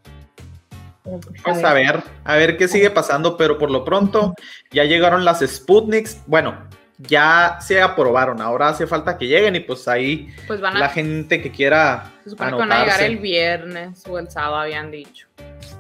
Pero, 1.04 1.20
pues, 1.20 1.42
Pues 1.44 1.64
a 1.64 1.74
ver, 1.74 2.04
a 2.24 2.36
ver 2.36 2.58
qué 2.58 2.68
sigue 2.68 2.92
pasando, 2.92 3.36
pero 3.38 3.58
por 3.58 3.72
lo 3.72 3.84
pronto 3.84 4.34
ya 4.72 4.84
llegaron 4.84 5.26
las 5.26 5.40
Sputniks. 5.40 6.24
Bueno, 6.28 6.56
ya 7.00 7.58
se 7.62 7.82
aprobaron, 7.82 8.42
ahora 8.42 8.68
hace 8.70 8.86
falta 8.86 9.18
que 9.18 9.26
lleguen 9.26 9.56
y 9.56 9.62
pues 9.62 9.88
ahí 9.88 10.34
Pues 10.48 10.60
van 10.60 10.76
a, 10.76 10.80
la 10.80 10.90
gente 10.90 11.42
que 11.42 11.50
quiera 11.50 12.12
se 12.24 12.32
supone 12.32 12.52
que 12.52 12.58
van 12.58 12.72
a 12.72 12.82
llegar 12.82 13.02
el 13.02 13.18
viernes 13.18 14.04
o 14.08 14.20
el 14.20 14.30
sábado, 14.30 14.58
habían 14.58 14.92
dicho. 14.92 15.28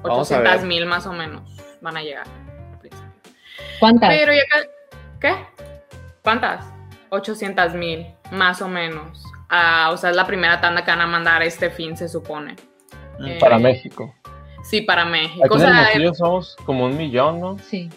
Vamos 0.01 0.31
a 0.31 0.37
ver. 0.37 0.47
800 0.47 0.67
mil 0.67 0.85
más 0.85 1.05
o 1.05 1.13
menos 1.13 1.41
van 1.81 1.97
a 1.97 2.01
llegar. 2.01 2.25
¿Cuántas? 3.79 4.09
Pero 4.09 4.33
ya 4.33 4.41
¿Qué? 5.19 5.35
¿Cuántas? 6.23 6.65
800 7.09 7.73
mil, 7.73 8.07
más 8.31 8.61
o 8.61 8.67
menos. 8.67 9.23
Ah, 9.49 9.89
o 9.91 9.97
sea, 9.97 10.11
es 10.11 10.15
la 10.15 10.27
primera 10.27 10.61
tanda 10.61 10.83
que 10.83 10.91
van 10.91 11.01
a 11.01 11.07
mandar 11.07 11.41
este 11.43 11.69
fin, 11.69 11.97
se 11.97 12.07
supone. 12.07 12.55
Eh, 13.25 13.37
Para 13.39 13.57
México. 13.57 14.13
Sí, 14.63 14.81
para 14.81 15.05
México. 15.05 15.43
Aquí 15.45 15.53
O 15.53 15.57
en 15.57 15.61
el 15.63 15.67
sea, 15.69 15.81
Hermosillo 15.81 16.13
somos 16.13 16.55
como 16.65 16.85
un 16.85 16.95
millón, 16.95 17.39
¿no? 17.39 17.57
Sí. 17.59 17.89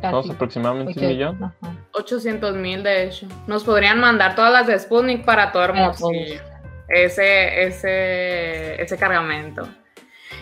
Casi. 0.00 0.30
aproximadamente 0.30 0.92
Ocho- 0.92 1.00
un 1.00 1.06
millón. 1.08 1.44
ajá. 1.44 1.74
800 1.94 2.54
mil 2.56 2.82
de 2.82 3.04
hecho. 3.04 3.26
Nos 3.46 3.64
podrían 3.64 3.98
mandar 4.00 4.34
todas 4.34 4.52
las 4.52 4.66
de 4.66 4.78
Sputnik 4.78 5.24
para 5.24 5.50
todo 5.52 5.64
Hermosillo. 5.64 6.40
Ese, 6.88 7.64
ese, 7.64 8.80
ese 8.82 8.96
cargamento. 8.96 9.68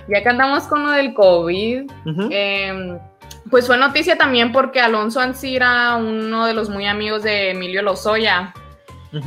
Ya 0.08 0.22
que 0.22 0.28
andamos 0.28 0.64
con 0.64 0.84
lo 0.84 0.90
del 0.92 1.14
COVID, 1.14 1.90
eh, 2.30 2.98
pues 3.50 3.66
fue 3.66 3.76
noticia 3.76 4.16
también 4.16 4.52
porque 4.52 4.80
Alonso 4.80 5.20
Ancira, 5.20 5.96
uno 5.96 6.46
de 6.46 6.54
los 6.54 6.68
muy 6.68 6.86
amigos 6.86 7.22
de 7.24 7.50
Emilio 7.50 7.82
Lozoya, 7.82 8.52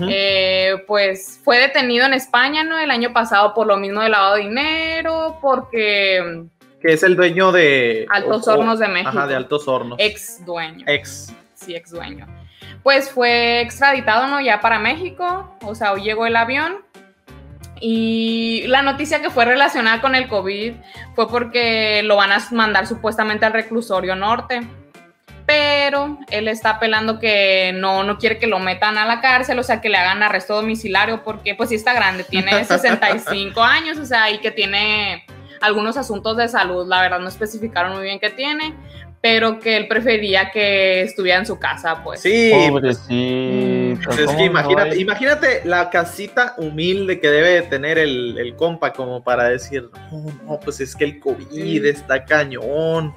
eh, 0.07 0.83
pues 0.88 1.41
fue 1.43 1.57
detenido 1.57 2.05
en 2.05 2.13
España, 2.13 2.63
¿no? 2.63 2.77
El 2.77 2.91
año 2.91 3.12
pasado 3.12 3.53
por 3.53 3.65
lo 3.67 3.75
mismo 3.77 4.01
de 4.01 4.09
lavado 4.09 4.36
de 4.36 4.41
dinero, 4.43 5.38
porque 5.41 6.45
que 6.81 6.93
es 6.93 7.03
el 7.03 7.15
dueño 7.15 7.51
de 7.51 8.05
Altos 8.09 8.48
o- 8.48 8.53
Hornos 8.53 8.79
de 8.79 8.88
México. 8.88 9.09
Ajá, 9.09 9.27
de 9.27 9.36
Altos 9.36 9.67
Hornos. 9.67 9.98
ex 10.00 10.45
dueño. 10.45 10.86
Ex. 10.88 11.33
sí, 11.53 11.75
ex 11.75 11.91
dueño. 11.91 12.25
Pues 12.83 13.12
fue 13.12 13.62
extraditado, 13.62 14.27
¿no? 14.27 14.39
Ya 14.39 14.62
para 14.62 14.79
México, 14.79 15.57
o 15.63 15.75
sea, 15.75 15.91
hoy 15.93 16.03
llegó 16.03 16.25
el 16.25 16.36
avión. 16.36 16.77
Y 17.81 18.65
la 18.67 18.81
noticia 18.81 19.21
que 19.21 19.29
fue 19.29 19.45
relacionada 19.45 20.01
con 20.01 20.13
el 20.15 20.27
COVID 20.27 20.74
fue 21.15 21.29
porque 21.29 22.01
lo 22.03 22.17
van 22.17 22.31
a 22.33 22.45
mandar 22.51 22.88
supuestamente 22.88 23.45
al 23.45 23.53
reclusorio 23.53 24.15
norte. 24.15 24.62
Pero 25.45 26.19
él 26.29 26.48
está 26.48 26.71
apelando 26.71 27.19
que 27.19 27.71
no, 27.74 28.03
no 28.03 28.17
quiere 28.19 28.38
que 28.38 28.48
lo 28.48 28.59
metan 28.59 28.98
a 28.98 29.05
la 29.05 29.19
cárcel, 29.19 29.57
o 29.59 29.63
sea, 29.63 29.81
que 29.81 29.89
le 29.89 29.98
hagan 29.98 30.21
arresto 30.21 30.55
domiciliario, 30.55 31.24
porque 31.24 31.55
pues 31.55 31.69
sí 31.69 31.75
está 31.75 31.93
grande, 31.93 32.24
tiene 32.24 32.63
65 32.65 33.62
años, 33.63 33.98
o 33.98 34.05
sea, 34.05 34.29
y 34.29 34.38
que 34.39 34.51
tiene 34.51 35.25
algunos 35.61 35.97
asuntos 35.97 36.37
de 36.37 36.47
salud, 36.47 36.87
la 36.87 37.01
verdad 37.01 37.19
no 37.19 37.27
especificaron 37.27 37.93
muy 37.93 38.03
bien 38.03 38.19
qué 38.19 38.29
tiene, 38.29 38.75
pero 39.21 39.59
que 39.59 39.75
él 39.75 39.87
prefería 39.87 40.49
que 40.51 41.01
estuviera 41.01 41.39
en 41.39 41.45
su 41.45 41.59
casa, 41.59 42.01
pues. 42.03 42.21
Sí, 42.21 42.51
Pobrecito. 42.53 44.05
pues 44.05 44.17
es 44.19 44.25
¿cómo 44.25 44.37
que 44.37 44.43
no 44.45 44.51
imagínate, 44.51 44.91
hay? 44.91 45.01
imagínate 45.01 45.61
la 45.65 45.89
casita 45.89 46.53
humilde 46.57 47.19
que 47.19 47.29
debe 47.29 47.49
de 47.49 47.61
tener 47.63 47.97
el, 47.97 48.37
el 48.37 48.55
compa 48.55 48.93
como 48.93 49.21
para 49.21 49.49
decir, 49.49 49.89
no, 50.11 50.25
no, 50.45 50.59
pues 50.59 50.79
es 50.79 50.95
que 50.95 51.03
el 51.03 51.19
COVID 51.19 51.85
está 51.85 52.23
cañón. 52.23 53.13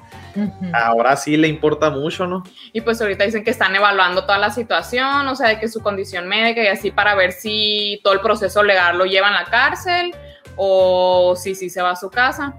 Ahora 0.73 1.15
sí 1.15 1.37
le 1.37 1.47
importa 1.47 1.91
mucho, 1.91 2.25
¿no? 2.25 2.43
Y 2.73 2.81
pues 2.81 2.99
ahorita 2.99 3.23
dicen 3.23 3.43
que 3.43 3.51
están 3.51 3.75
evaluando 3.75 4.23
toda 4.25 4.39
la 4.39 4.49
situación, 4.49 5.27
o 5.27 5.35
sea, 5.35 5.49
de 5.49 5.59
que 5.59 5.69
su 5.69 5.79
condición 5.81 6.27
médica 6.27 6.63
y 6.63 6.67
así 6.67 6.89
para 6.91 7.13
ver 7.13 7.31
si 7.33 8.01
todo 8.03 8.13
el 8.13 8.19
proceso 8.19 8.63
legal 8.63 8.97
lo 8.97 9.05
lleva 9.05 9.27
a 9.27 9.43
la 9.43 9.45
cárcel 9.45 10.11
o 10.55 11.35
si 11.35 11.55
sí 11.55 11.69
se 11.69 11.81
va 11.81 11.91
a 11.91 11.95
su 11.95 12.09
casa. 12.09 12.53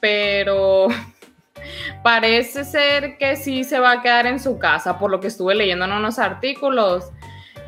Pero 0.00 0.88
parece 2.02 2.64
ser 2.64 3.18
que 3.18 3.36
sí 3.36 3.64
se 3.64 3.78
va 3.78 3.92
a 3.92 4.02
quedar 4.02 4.26
en 4.26 4.40
su 4.40 4.58
casa, 4.58 4.98
por 4.98 5.10
lo 5.10 5.20
que 5.20 5.28
estuve 5.28 5.54
leyendo 5.54 5.84
en 5.84 5.92
unos 5.92 6.18
artículos. 6.18 7.10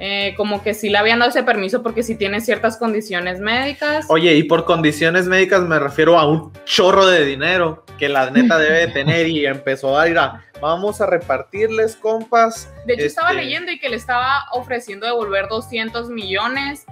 Eh, 0.04 0.34
como 0.36 0.64
que 0.64 0.74
sí 0.74 0.90
le 0.90 0.98
habían 0.98 1.20
dado 1.20 1.30
ese 1.30 1.44
permiso 1.44 1.80
porque 1.80 2.02
sí 2.02 2.16
tiene 2.16 2.40
ciertas 2.40 2.76
condiciones 2.76 3.38
médicas. 3.38 4.06
Oye, 4.08 4.34
y 4.34 4.42
por 4.42 4.64
condiciones 4.64 5.26
médicas 5.28 5.62
me 5.62 5.78
refiero 5.78 6.18
a 6.18 6.26
un 6.26 6.52
chorro 6.64 7.06
de 7.06 7.24
dinero 7.24 7.84
que 7.98 8.08
la 8.08 8.28
neta 8.30 8.58
debe 8.58 8.78
de 8.80 8.88
tener 8.88 9.28
y 9.28 9.46
empezó 9.46 9.96
a 9.96 10.08
ir 10.08 10.18
a, 10.18 10.42
vamos 10.60 11.00
a 11.00 11.06
repartirles, 11.06 11.94
compas. 11.94 12.72
De 12.84 12.94
hecho, 12.94 13.04
estaba 13.04 13.30
Este- 13.30 13.44
leyendo 13.44 13.70
y 13.70 13.78
que 13.78 13.88
le 13.90 13.94
estaba 13.96 14.46
ofreciendo 14.52 15.06
devolver 15.06 15.46
200 15.46 16.08
millones 16.10 16.84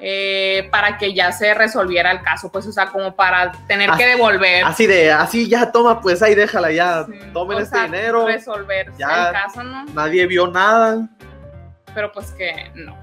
eh, 0.00 0.68
para 0.70 0.96
que 0.96 1.12
ya 1.12 1.32
se 1.32 1.54
resolviera 1.54 2.10
el 2.10 2.22
caso, 2.22 2.50
pues, 2.52 2.66
o 2.66 2.72
sea, 2.72 2.86
como 2.86 3.16
para 3.16 3.52
tener 3.66 3.90
que 3.92 4.06
devolver. 4.06 4.64
Así 4.64 4.86
de, 4.86 5.10
así 5.10 5.48
ya 5.48 5.72
toma, 5.72 6.00
pues 6.00 6.22
ahí 6.22 6.34
déjala 6.34 6.70
ya, 6.70 7.04
Sí, 7.04 7.12
tomen 7.32 7.58
este 7.58 7.76
sea, 7.76 7.84
dinero. 7.84 8.26
Resolver 8.26 8.92
ya. 8.96 9.26
el 9.28 9.32
caso, 9.32 9.62
¿no? 9.64 9.84
Nadie 9.86 10.26
vio 10.26 10.46
nada. 10.46 11.08
Pero 11.94 12.12
pues 12.12 12.30
que 12.32 12.70
no. 12.74 12.96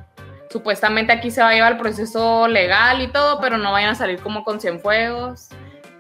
Supuestamente 0.50 1.12
aquí 1.12 1.32
se 1.32 1.42
va 1.42 1.50
a 1.50 1.54
llevar 1.54 1.74
el 1.74 1.78
proceso 1.78 2.48
legal 2.48 3.02
y 3.02 3.08
todo, 3.08 3.42
pero 3.42 3.58
no 3.58 3.74
vayan 3.74 3.90
a 3.90 3.96
salir 3.96 4.22
como 4.22 4.46
con 4.46 4.62
Cienfuegos, 4.62 5.50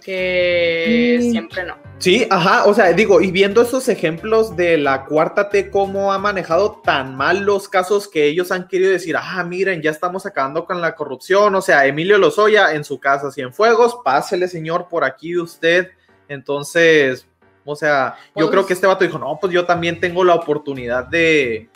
que 0.05 1.17
siempre 1.31 1.63
no. 1.63 1.77
Sí, 1.97 2.27
ajá, 2.29 2.65
o 2.65 2.73
sea, 2.75 2.93
digo, 2.93 3.21
y 3.21 3.31
viendo 3.31 3.63
esos 3.63 3.89
ejemplos 3.89 4.55
de 4.55 4.77
la 4.77 5.05
cuarta 5.05 5.49
T, 5.49 5.71
cómo 5.71 6.13
ha 6.13 6.19
manejado 6.19 6.79
tan 6.83 7.15
mal 7.15 7.43
los 7.43 7.67
casos 7.67 8.07
que 8.07 8.25
ellos 8.25 8.51
han 8.51 8.67
querido 8.67 8.91
decir, 8.91 9.15
ah, 9.17 9.43
miren, 9.43 9.81
ya 9.81 9.89
estamos 9.89 10.27
acabando 10.27 10.65
con 10.65 10.79
la 10.79 10.93
corrupción, 10.93 11.55
o 11.55 11.61
sea, 11.61 11.87
Emilio 11.87 12.19
Lozoya 12.19 12.75
en 12.75 12.83
su 12.83 12.99
casa, 12.99 13.31
Cienfuegos, 13.31 13.97
pásele, 14.05 14.47
señor, 14.47 14.87
por 14.89 15.03
aquí 15.03 15.35
usted. 15.37 15.89
Entonces, 16.27 17.27
o 17.63 17.75
sea, 17.75 18.15
yo 18.35 18.51
creo 18.51 18.67
que 18.67 18.73
este 18.73 18.85
vato 18.85 19.03
dijo, 19.03 19.17
no, 19.17 19.39
pues 19.41 19.51
yo 19.51 19.65
también 19.65 19.99
tengo 19.99 20.23
la 20.23 20.35
oportunidad 20.35 21.05
de, 21.07 21.67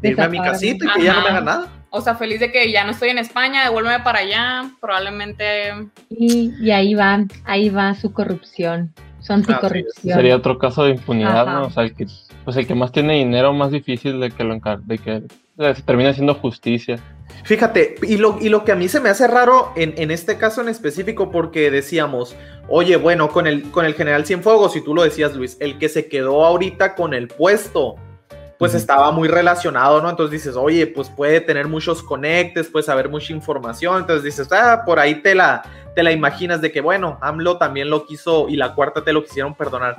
de 0.00 0.08
irme 0.08 0.22
a 0.22 0.28
mi 0.28 0.38
casita 0.38 0.86
y 0.86 0.92
que 0.94 1.02
ya 1.04 1.12
no 1.12 1.20
me 1.20 1.28
haga 1.28 1.40
nada. 1.42 1.79
O 1.90 2.00
sea, 2.00 2.14
feliz 2.14 2.40
de 2.40 2.52
que 2.52 2.70
ya 2.70 2.84
no 2.84 2.92
estoy 2.92 3.10
en 3.10 3.18
España, 3.18 3.64
devuélveme 3.64 4.00
para 4.04 4.20
allá, 4.20 4.70
probablemente 4.80 5.72
Y, 6.08 6.54
y 6.60 6.70
ahí 6.70 6.94
va, 6.94 7.24
ahí 7.44 7.68
va 7.68 7.94
su 7.94 8.12
corrupción, 8.12 8.92
su 9.20 9.32
anticorrupción. 9.32 10.16
Sería 10.16 10.36
otro 10.36 10.58
caso 10.58 10.84
de 10.84 10.90
impunidad, 10.90 11.48
Ajá. 11.48 11.52
¿no? 11.52 11.66
O 11.66 11.70
sea, 11.70 11.82
el 11.82 11.94
que, 11.94 12.06
pues 12.44 12.56
el 12.56 12.66
que 12.66 12.74
más 12.74 12.92
tiene 12.92 13.14
dinero, 13.14 13.52
más 13.52 13.72
difícil 13.72 14.20
de 14.20 14.30
que 14.30 14.44
lo 14.44 14.54
encar 14.54 14.80
de 14.82 14.98
que 14.98 15.22
se 15.74 15.82
termine 15.82 16.10
haciendo 16.10 16.34
justicia. 16.34 16.98
Fíjate, 17.44 17.96
y 18.02 18.16
lo, 18.16 18.38
y 18.40 18.48
lo 18.48 18.64
que 18.64 18.72
a 18.72 18.76
mí 18.76 18.88
se 18.88 19.00
me 19.00 19.08
hace 19.08 19.26
raro 19.26 19.72
en, 19.76 19.94
en 19.96 20.10
este 20.10 20.36
caso 20.36 20.60
en 20.60 20.68
específico, 20.68 21.30
porque 21.30 21.70
decíamos, 21.70 22.36
oye, 22.68 22.96
bueno, 22.96 23.28
con 23.28 23.46
el, 23.46 23.70
con 23.70 23.84
el 23.84 23.94
general 23.94 24.26
Cienfuegos, 24.26 24.76
y 24.76 24.82
tú 24.82 24.94
lo 24.94 25.02
decías, 25.02 25.34
Luis, 25.34 25.56
el 25.60 25.78
que 25.78 25.88
se 25.88 26.08
quedó 26.08 26.44
ahorita 26.44 26.94
con 26.94 27.14
el 27.14 27.28
puesto, 27.28 27.96
pues 28.60 28.72
Ujú. 28.72 28.78
estaba 28.78 29.10
muy 29.10 29.26
relacionado, 29.26 30.02
¿no? 30.02 30.10
Entonces 30.10 30.32
dices, 30.32 30.54
oye, 30.54 30.86
pues 30.86 31.08
puede 31.08 31.40
tener 31.40 31.66
muchos 31.66 32.02
conectes, 32.02 32.68
puede 32.68 32.82
saber 32.82 33.08
mucha 33.08 33.32
información, 33.32 34.02
entonces 34.02 34.22
dices, 34.22 34.52
ah, 34.52 34.82
por 34.84 34.98
ahí 34.98 35.22
te 35.22 35.34
la, 35.34 35.62
te 35.94 36.02
la 36.02 36.12
imaginas 36.12 36.60
de 36.60 36.70
que, 36.70 36.82
bueno, 36.82 37.16
AMLO 37.22 37.56
también 37.56 37.88
lo 37.88 38.04
quiso 38.04 38.50
y 38.50 38.56
la 38.56 38.74
cuarta 38.74 39.02
te 39.02 39.14
lo 39.14 39.24
quisieron 39.24 39.54
perdonar. 39.54 39.96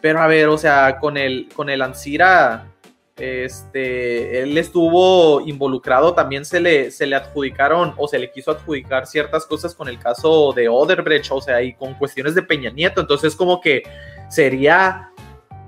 Pero 0.00 0.20
a 0.20 0.28
ver, 0.28 0.46
o 0.46 0.56
sea, 0.56 1.00
con 1.00 1.16
el, 1.16 1.48
con 1.56 1.68
el 1.68 1.82
Ansira, 1.82 2.68
este, 3.16 4.42
él 4.42 4.56
estuvo 4.58 5.40
involucrado, 5.40 6.14
también 6.14 6.44
se 6.44 6.60
le, 6.60 6.92
se 6.92 7.08
le 7.08 7.16
adjudicaron 7.16 7.94
o 7.96 8.06
se 8.06 8.20
le 8.20 8.30
quiso 8.30 8.52
adjudicar 8.52 9.08
ciertas 9.08 9.44
cosas 9.44 9.74
con 9.74 9.88
el 9.88 9.98
caso 9.98 10.52
de 10.52 10.68
Oderbrecht, 10.68 11.32
o 11.32 11.40
sea, 11.40 11.60
y 11.62 11.74
con 11.74 11.94
cuestiones 11.94 12.36
de 12.36 12.42
Peña 12.42 12.70
Nieto, 12.70 13.00
entonces 13.00 13.34
como 13.34 13.60
que 13.60 13.82
sería 14.30 15.10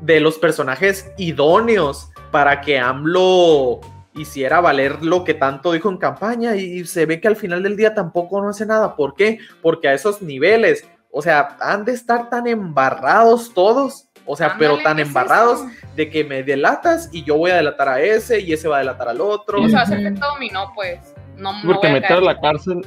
de 0.00 0.21
los 0.21 0.38
personajes 0.38 1.11
idóneos 1.17 2.11
para 2.37 2.61
que 2.61 2.78
AMLO 2.78 3.81
hiciera 4.14 4.61
valer 4.61 5.02
lo 5.02 5.25
que 5.25 5.33
tanto 5.33 5.73
dijo 5.73 5.88
en 5.88 5.97
campaña 5.97 6.55
y 6.55 6.85
se 6.85 7.07
ve 7.07 7.19
que 7.19 7.28
al 7.28 7.37
final 7.37 7.62
del 7.62 7.78
día 7.78 7.95
tampoco 7.95 8.43
no 8.43 8.50
hace 8.50 8.66
nada. 8.66 8.95
¿Por 8.95 9.14
qué? 9.14 9.38
Porque 9.62 9.88
a 9.88 9.95
esos 9.95 10.21
niveles, 10.21 10.87
o 11.11 11.23
sea, 11.23 11.57
han 11.62 11.87
de 11.87 11.93
estar 11.93 12.28
tan 12.28 12.47
embarrados 12.47 13.55
todos, 13.55 14.11
o 14.26 14.37
sea, 14.37 14.57
pero 14.59 14.76
tan 14.83 14.97
¿qué 14.97 15.02
es 15.05 15.09
embarrados 15.09 15.64
de 15.95 16.11
que 16.11 16.25
me 16.25 16.43
delatas 16.43 17.09
y 17.11 17.25
yo 17.25 17.38
voy 17.38 17.52
a 17.52 17.57
delatar 17.57 17.88
a 17.88 18.02
ese 18.02 18.38
y 18.40 18.52
ese 18.52 18.69
va 18.69 18.76
a 18.76 18.81
delatar 18.81 19.09
al 19.09 19.23
otro. 19.23 19.62
O 19.62 19.69
sea, 19.71 19.85
Ujú. 19.85 19.95
efecto 19.95 20.26
dominó, 20.26 20.73
pues. 20.75 21.14
No, 21.38 21.55
no 21.55 21.73
Porque 21.73 21.88
voy 21.88 21.97
a 21.97 22.00
meter 22.00 22.19
a 22.19 22.21
la 22.21 22.38
cárcel 22.38 22.87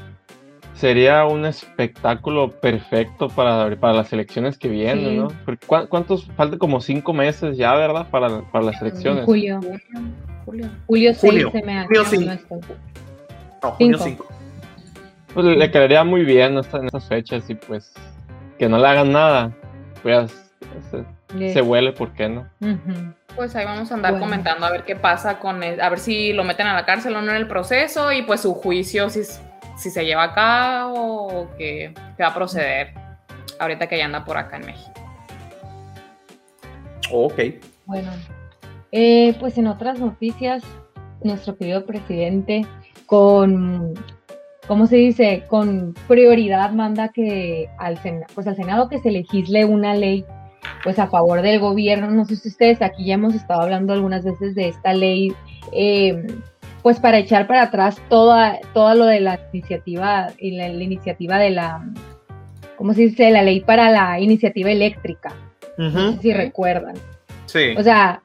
sería 0.80 1.26
un 1.26 1.46
espectáculo 1.46 2.52
perfecto 2.52 3.28
para, 3.30 3.76
para 3.76 3.94
las 3.94 4.14
elecciones 4.14 4.58
que 4.58 4.70
vienen, 4.70 5.06
Sí. 5.10 5.18
¿no? 5.18 5.28
Porque 5.46 5.66
¿cuá- 5.68 5.88
¿Cuántos? 5.88 6.26
Falta 6.38 6.58
como 6.58 6.80
cinco 6.82 7.12
meses 7.14 7.58
ya, 7.58 7.74
¿verdad? 7.76 8.08
Para, 8.10 8.42
para 8.52 8.66
las 8.66 8.82
elecciones. 8.82 9.26
Julio. 9.26 9.60
Julio. 10.46 10.70
Julio 10.88 11.14
6 11.14 11.32
Junio. 11.34 11.52
se 11.52 11.62
me 11.64 11.80
hace. 11.80 11.94
No, 11.94 12.06
cinco. 12.06 12.32
no 13.62 13.76
Cinco. 13.78 14.00
5. 14.04 14.26
Pues 15.34 15.46
le 15.46 15.72
caería 15.72 16.04
muy 16.04 16.24
bien 16.24 16.54
en 16.54 16.86
estas 16.86 17.08
fechas 17.08 17.50
y 17.50 17.56
pues 17.56 17.94
que 18.58 18.68
no 18.68 18.78
le 18.80 18.88
hagan 18.88 19.12
nada. 19.12 19.52
Pues 20.02 20.32
se, 20.90 21.04
Le- 21.38 21.54
se 21.54 21.62
huele, 21.62 21.92
¿por 21.92 22.14
qué 22.14 22.30
no? 22.30 22.48
Pues 23.36 23.56
ahí 23.56 23.66
vamos 23.66 23.92
a 23.92 23.96
andar 23.96 24.14
Bueno. 24.14 24.26
comentando 24.26 24.66
a 24.66 24.72
ver 24.72 24.84
qué 24.86 24.96
pasa 24.96 25.40
con 25.40 25.62
él, 25.62 25.80
a 25.82 25.90
ver 25.90 26.00
si 26.00 26.34
lo 26.34 26.44
meten 26.44 26.68
a 26.68 26.74
la 26.74 26.86
cárcel 26.86 27.16
o 27.16 27.22
no 27.22 27.30
en 27.32 27.38
el 27.38 27.48
proceso 27.48 28.12
y 28.12 28.24
pues 28.24 28.42
su 28.42 28.54
juicio 28.56 29.10
si, 29.10 29.22
si 29.80 29.90
se 29.90 30.04
lleva 30.06 30.24
a 30.24 30.34
cabo 30.34 31.28
o 31.28 31.56
que, 31.58 31.94
que 32.18 32.24
va 32.24 32.30
a 32.30 32.34
proceder 32.34 32.94
ahorita 33.60 33.88
que 33.88 33.98
ya 33.98 34.06
anda 34.06 34.26
por 34.26 34.38
acá 34.38 34.58
en 34.58 34.66
México. 34.66 34.92
Ok. 37.12 37.40
Bueno, 37.86 38.12
eh, 38.92 39.36
pues 39.40 39.58
en 39.58 39.68
otras 39.68 40.00
noticias, 40.00 40.64
nuestro 41.24 41.58
querido 41.58 41.86
presidente 41.86 42.66
con, 43.06 43.94
¿cómo 44.68 44.86
se 44.86 44.98
dice? 44.98 45.44
Con 45.48 45.96
prioridad 46.08 46.72
manda 46.72 47.10
que 47.10 47.70
al, 47.80 47.98
Sena- 47.98 48.28
pues 48.36 48.48
al 48.48 48.56
Senado 48.56 48.90
que 48.90 49.00
se 49.00 49.12
legisle 49.12 49.66
una 49.66 49.94
ley 49.96 50.26
pues 50.84 51.00
a 51.00 51.08
favor 51.08 51.42
del 51.42 51.60
gobierno. 51.60 52.10
No 52.12 52.26
sé 52.26 52.36
si 52.36 52.50
ustedes 52.50 52.82
aquí 52.82 53.06
ya 53.06 53.16
hemos 53.16 53.34
estado 53.34 53.62
hablando 53.62 53.94
algunas 53.94 54.24
veces 54.24 54.56
de 54.56 54.68
esta 54.70 54.94
ley, 54.94 55.34
eh, 55.74 56.26
pues 56.82 57.00
para 57.00 57.18
echar 57.18 57.48
para 57.48 57.64
atrás 57.64 58.02
toda, 58.10 58.58
todo 58.74 58.96
lo 58.96 59.06
de 59.06 59.20
la 59.20 59.40
iniciativa 59.54 60.28
y 60.38 60.52
la, 60.52 60.70
la 60.70 60.84
iniciativa 60.84 61.38
de 61.38 61.50
la, 61.50 61.86
¿cómo 62.78 62.94
se 62.94 63.02
dice? 63.02 63.30
La 63.32 63.44
ley 63.44 63.60
para 63.62 63.90
la 63.92 64.20
iniciativa 64.20 64.72
eléctrica. 64.72 65.34
No 65.78 66.12
sé 66.14 66.22
si 66.22 66.34
recuerdan. 66.34 66.96
Sí. 67.46 67.74
O 67.78 67.84
sea, 67.84 68.22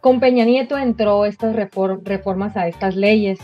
con 0.00 0.20
Peña 0.20 0.44
Nieto 0.44 0.78
entró 0.78 1.26
estas 1.26 1.54
refor- 1.54 2.00
reformas 2.02 2.56
a 2.56 2.66
estas 2.66 2.96
leyes, 2.96 3.38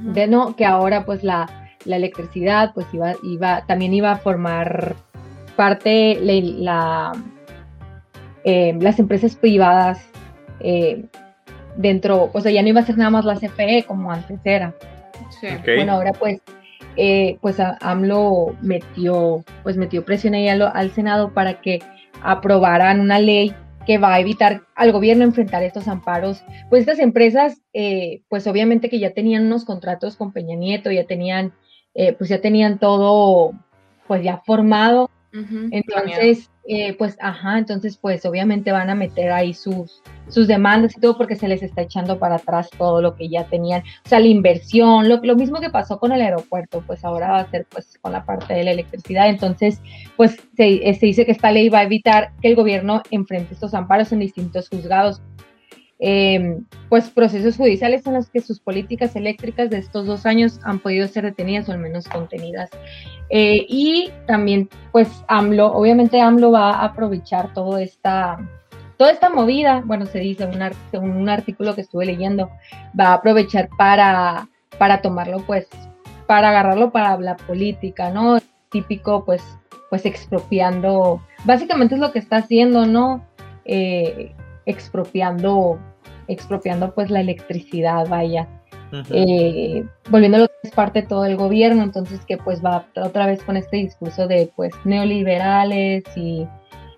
de 0.00 0.26
no, 0.26 0.56
que 0.56 0.64
ahora 0.64 1.04
pues 1.04 1.22
la, 1.22 1.46
la 1.84 1.96
electricidad 1.96 2.72
pues 2.72 2.86
iba, 2.92 3.12
iba, 3.22 3.66
también 3.66 3.92
iba 3.92 4.12
a 4.12 4.16
formar 4.16 4.94
parte 5.56 6.18
la, 6.22 7.12
eh, 8.44 8.74
las 8.80 8.98
empresas 8.98 9.36
privadas 9.36 10.02
eh, 10.60 11.04
dentro, 11.76 12.30
o 12.32 12.40
sea, 12.40 12.52
ya 12.52 12.62
no 12.62 12.68
iba 12.68 12.80
a 12.80 12.86
ser 12.86 12.98
nada 12.98 13.10
más 13.10 13.24
la 13.24 13.36
CFE 13.36 13.84
como 13.86 14.10
antes 14.10 14.40
era. 14.44 14.74
Sí. 15.40 15.48
Bueno, 15.64 15.92
ahora 15.92 16.12
pues, 16.12 16.40
eh, 16.96 17.38
pues 17.40 17.58
AMLO 17.60 18.56
metió, 18.60 19.44
pues 19.62 19.76
metió 19.76 20.04
presión 20.04 20.34
ahí 20.34 20.48
al, 20.48 20.62
al 20.62 20.90
Senado 20.92 21.32
para 21.32 21.60
que 21.60 21.80
aprobaran 22.22 23.00
una 23.00 23.18
ley 23.18 23.54
que 23.86 23.98
va 23.98 24.14
a 24.14 24.20
evitar 24.20 24.62
al 24.74 24.92
gobierno 24.92 25.24
enfrentar 25.24 25.62
estos 25.62 25.88
amparos. 25.88 26.42
Pues 26.70 26.80
estas 26.80 26.98
empresas, 26.98 27.60
eh, 27.72 28.22
pues 28.28 28.46
obviamente 28.46 28.88
que 28.88 28.98
ya 28.98 29.12
tenían 29.12 29.46
unos 29.46 29.64
contratos 29.64 30.16
con 30.16 30.32
Peña 30.32 30.56
Nieto, 30.56 30.90
ya 30.90 31.04
tenían, 31.04 31.52
eh, 31.94 32.12
pues 32.14 32.30
ya 32.30 32.40
tenían 32.40 32.78
todo, 32.78 33.52
pues 34.06 34.22
ya 34.22 34.42
formado. 34.46 35.10
Entonces, 35.72 36.48
eh, 36.66 36.94
pues, 36.96 37.16
ajá, 37.20 37.58
entonces, 37.58 37.96
pues 37.96 38.24
obviamente 38.24 38.70
van 38.70 38.88
a 38.88 38.94
meter 38.94 39.32
ahí 39.32 39.52
sus, 39.52 40.00
sus 40.28 40.46
demandas 40.46 40.96
y 40.96 41.00
todo 41.00 41.18
porque 41.18 41.34
se 41.34 41.48
les 41.48 41.62
está 41.62 41.82
echando 41.82 42.20
para 42.20 42.36
atrás 42.36 42.70
todo 42.78 43.02
lo 43.02 43.16
que 43.16 43.28
ya 43.28 43.44
tenían, 43.46 43.82
o 43.82 44.08
sea, 44.08 44.20
la 44.20 44.28
inversión, 44.28 45.08
lo, 45.08 45.16
lo 45.22 45.34
mismo 45.34 45.60
que 45.60 45.70
pasó 45.70 45.98
con 45.98 46.12
el 46.12 46.22
aeropuerto, 46.22 46.84
pues 46.86 47.04
ahora 47.04 47.32
va 47.32 47.40
a 47.40 47.50
ser 47.50 47.66
pues 47.68 47.98
con 48.00 48.12
la 48.12 48.24
parte 48.24 48.54
de 48.54 48.62
la 48.62 48.70
electricidad. 48.70 49.28
Entonces, 49.28 49.80
pues 50.16 50.36
se, 50.56 50.88
eh, 50.88 50.94
se 50.94 51.06
dice 51.06 51.26
que 51.26 51.32
esta 51.32 51.50
ley 51.50 51.68
va 51.68 51.80
a 51.80 51.84
evitar 51.84 52.30
que 52.40 52.48
el 52.48 52.54
gobierno 52.54 53.02
enfrente 53.10 53.54
estos 53.54 53.74
amparos 53.74 54.12
en 54.12 54.20
distintos 54.20 54.68
juzgados. 54.68 55.20
Eh, 56.06 56.58
pues 56.90 57.08
procesos 57.08 57.56
judiciales 57.56 58.06
en 58.06 58.12
los 58.12 58.28
que 58.28 58.42
sus 58.42 58.60
políticas 58.60 59.16
eléctricas 59.16 59.70
de 59.70 59.78
estos 59.78 60.04
dos 60.04 60.26
años 60.26 60.60
han 60.62 60.78
podido 60.78 61.08
ser 61.08 61.24
detenidas 61.24 61.66
o 61.66 61.72
al 61.72 61.78
menos 61.78 62.06
contenidas. 62.10 62.68
Eh, 63.30 63.64
y 63.70 64.10
también, 64.26 64.68
pues 64.92 65.08
AMLO, 65.28 65.72
obviamente 65.72 66.20
AMLO 66.20 66.52
va 66.52 66.72
a 66.72 66.84
aprovechar 66.84 67.54
toda 67.54 67.80
esta, 67.80 68.36
toda 68.98 69.12
esta 69.12 69.30
movida, 69.30 69.82
bueno, 69.86 70.04
se 70.04 70.18
dice 70.18 70.44
un, 70.44 71.10
un 71.10 71.28
artículo 71.30 71.74
que 71.74 71.80
estuve 71.80 72.04
leyendo, 72.04 72.50
va 73.00 73.06
a 73.06 73.14
aprovechar 73.14 73.70
para, 73.78 74.46
para 74.76 75.00
tomarlo, 75.00 75.38
pues, 75.46 75.68
para 76.26 76.50
agarrarlo 76.50 76.92
para 76.92 77.18
la 77.18 77.38
política, 77.38 78.10
¿no? 78.10 78.40
Típico, 78.70 79.24
pues, 79.24 79.42
pues 79.88 80.04
expropiando, 80.04 81.22
básicamente 81.46 81.94
es 81.94 82.00
lo 82.02 82.12
que 82.12 82.18
está 82.18 82.36
haciendo, 82.36 82.84
¿no? 82.84 83.24
Eh, 83.64 84.34
expropiando, 84.66 85.78
expropiando 86.28 86.94
pues 86.94 87.10
la 87.10 87.20
electricidad, 87.20 88.06
vaya 88.08 88.48
Ujú. 88.92 89.12
eh, 89.12 89.84
volviendo 90.10 90.36
a 90.38 90.40
lo 90.42 90.46
que 90.48 90.54
es 90.68 90.70
parte 90.72 91.02
de 91.02 91.08
todo 91.08 91.24
el 91.24 91.36
gobierno, 91.36 91.82
entonces 91.82 92.20
que 92.26 92.36
pues 92.38 92.64
va 92.64 92.86
otra 92.96 93.26
vez 93.26 93.42
con 93.42 93.56
este 93.56 93.78
discurso 93.78 94.26
de 94.26 94.50
pues 94.54 94.72
neoliberales 94.84 96.04
y 96.16 96.46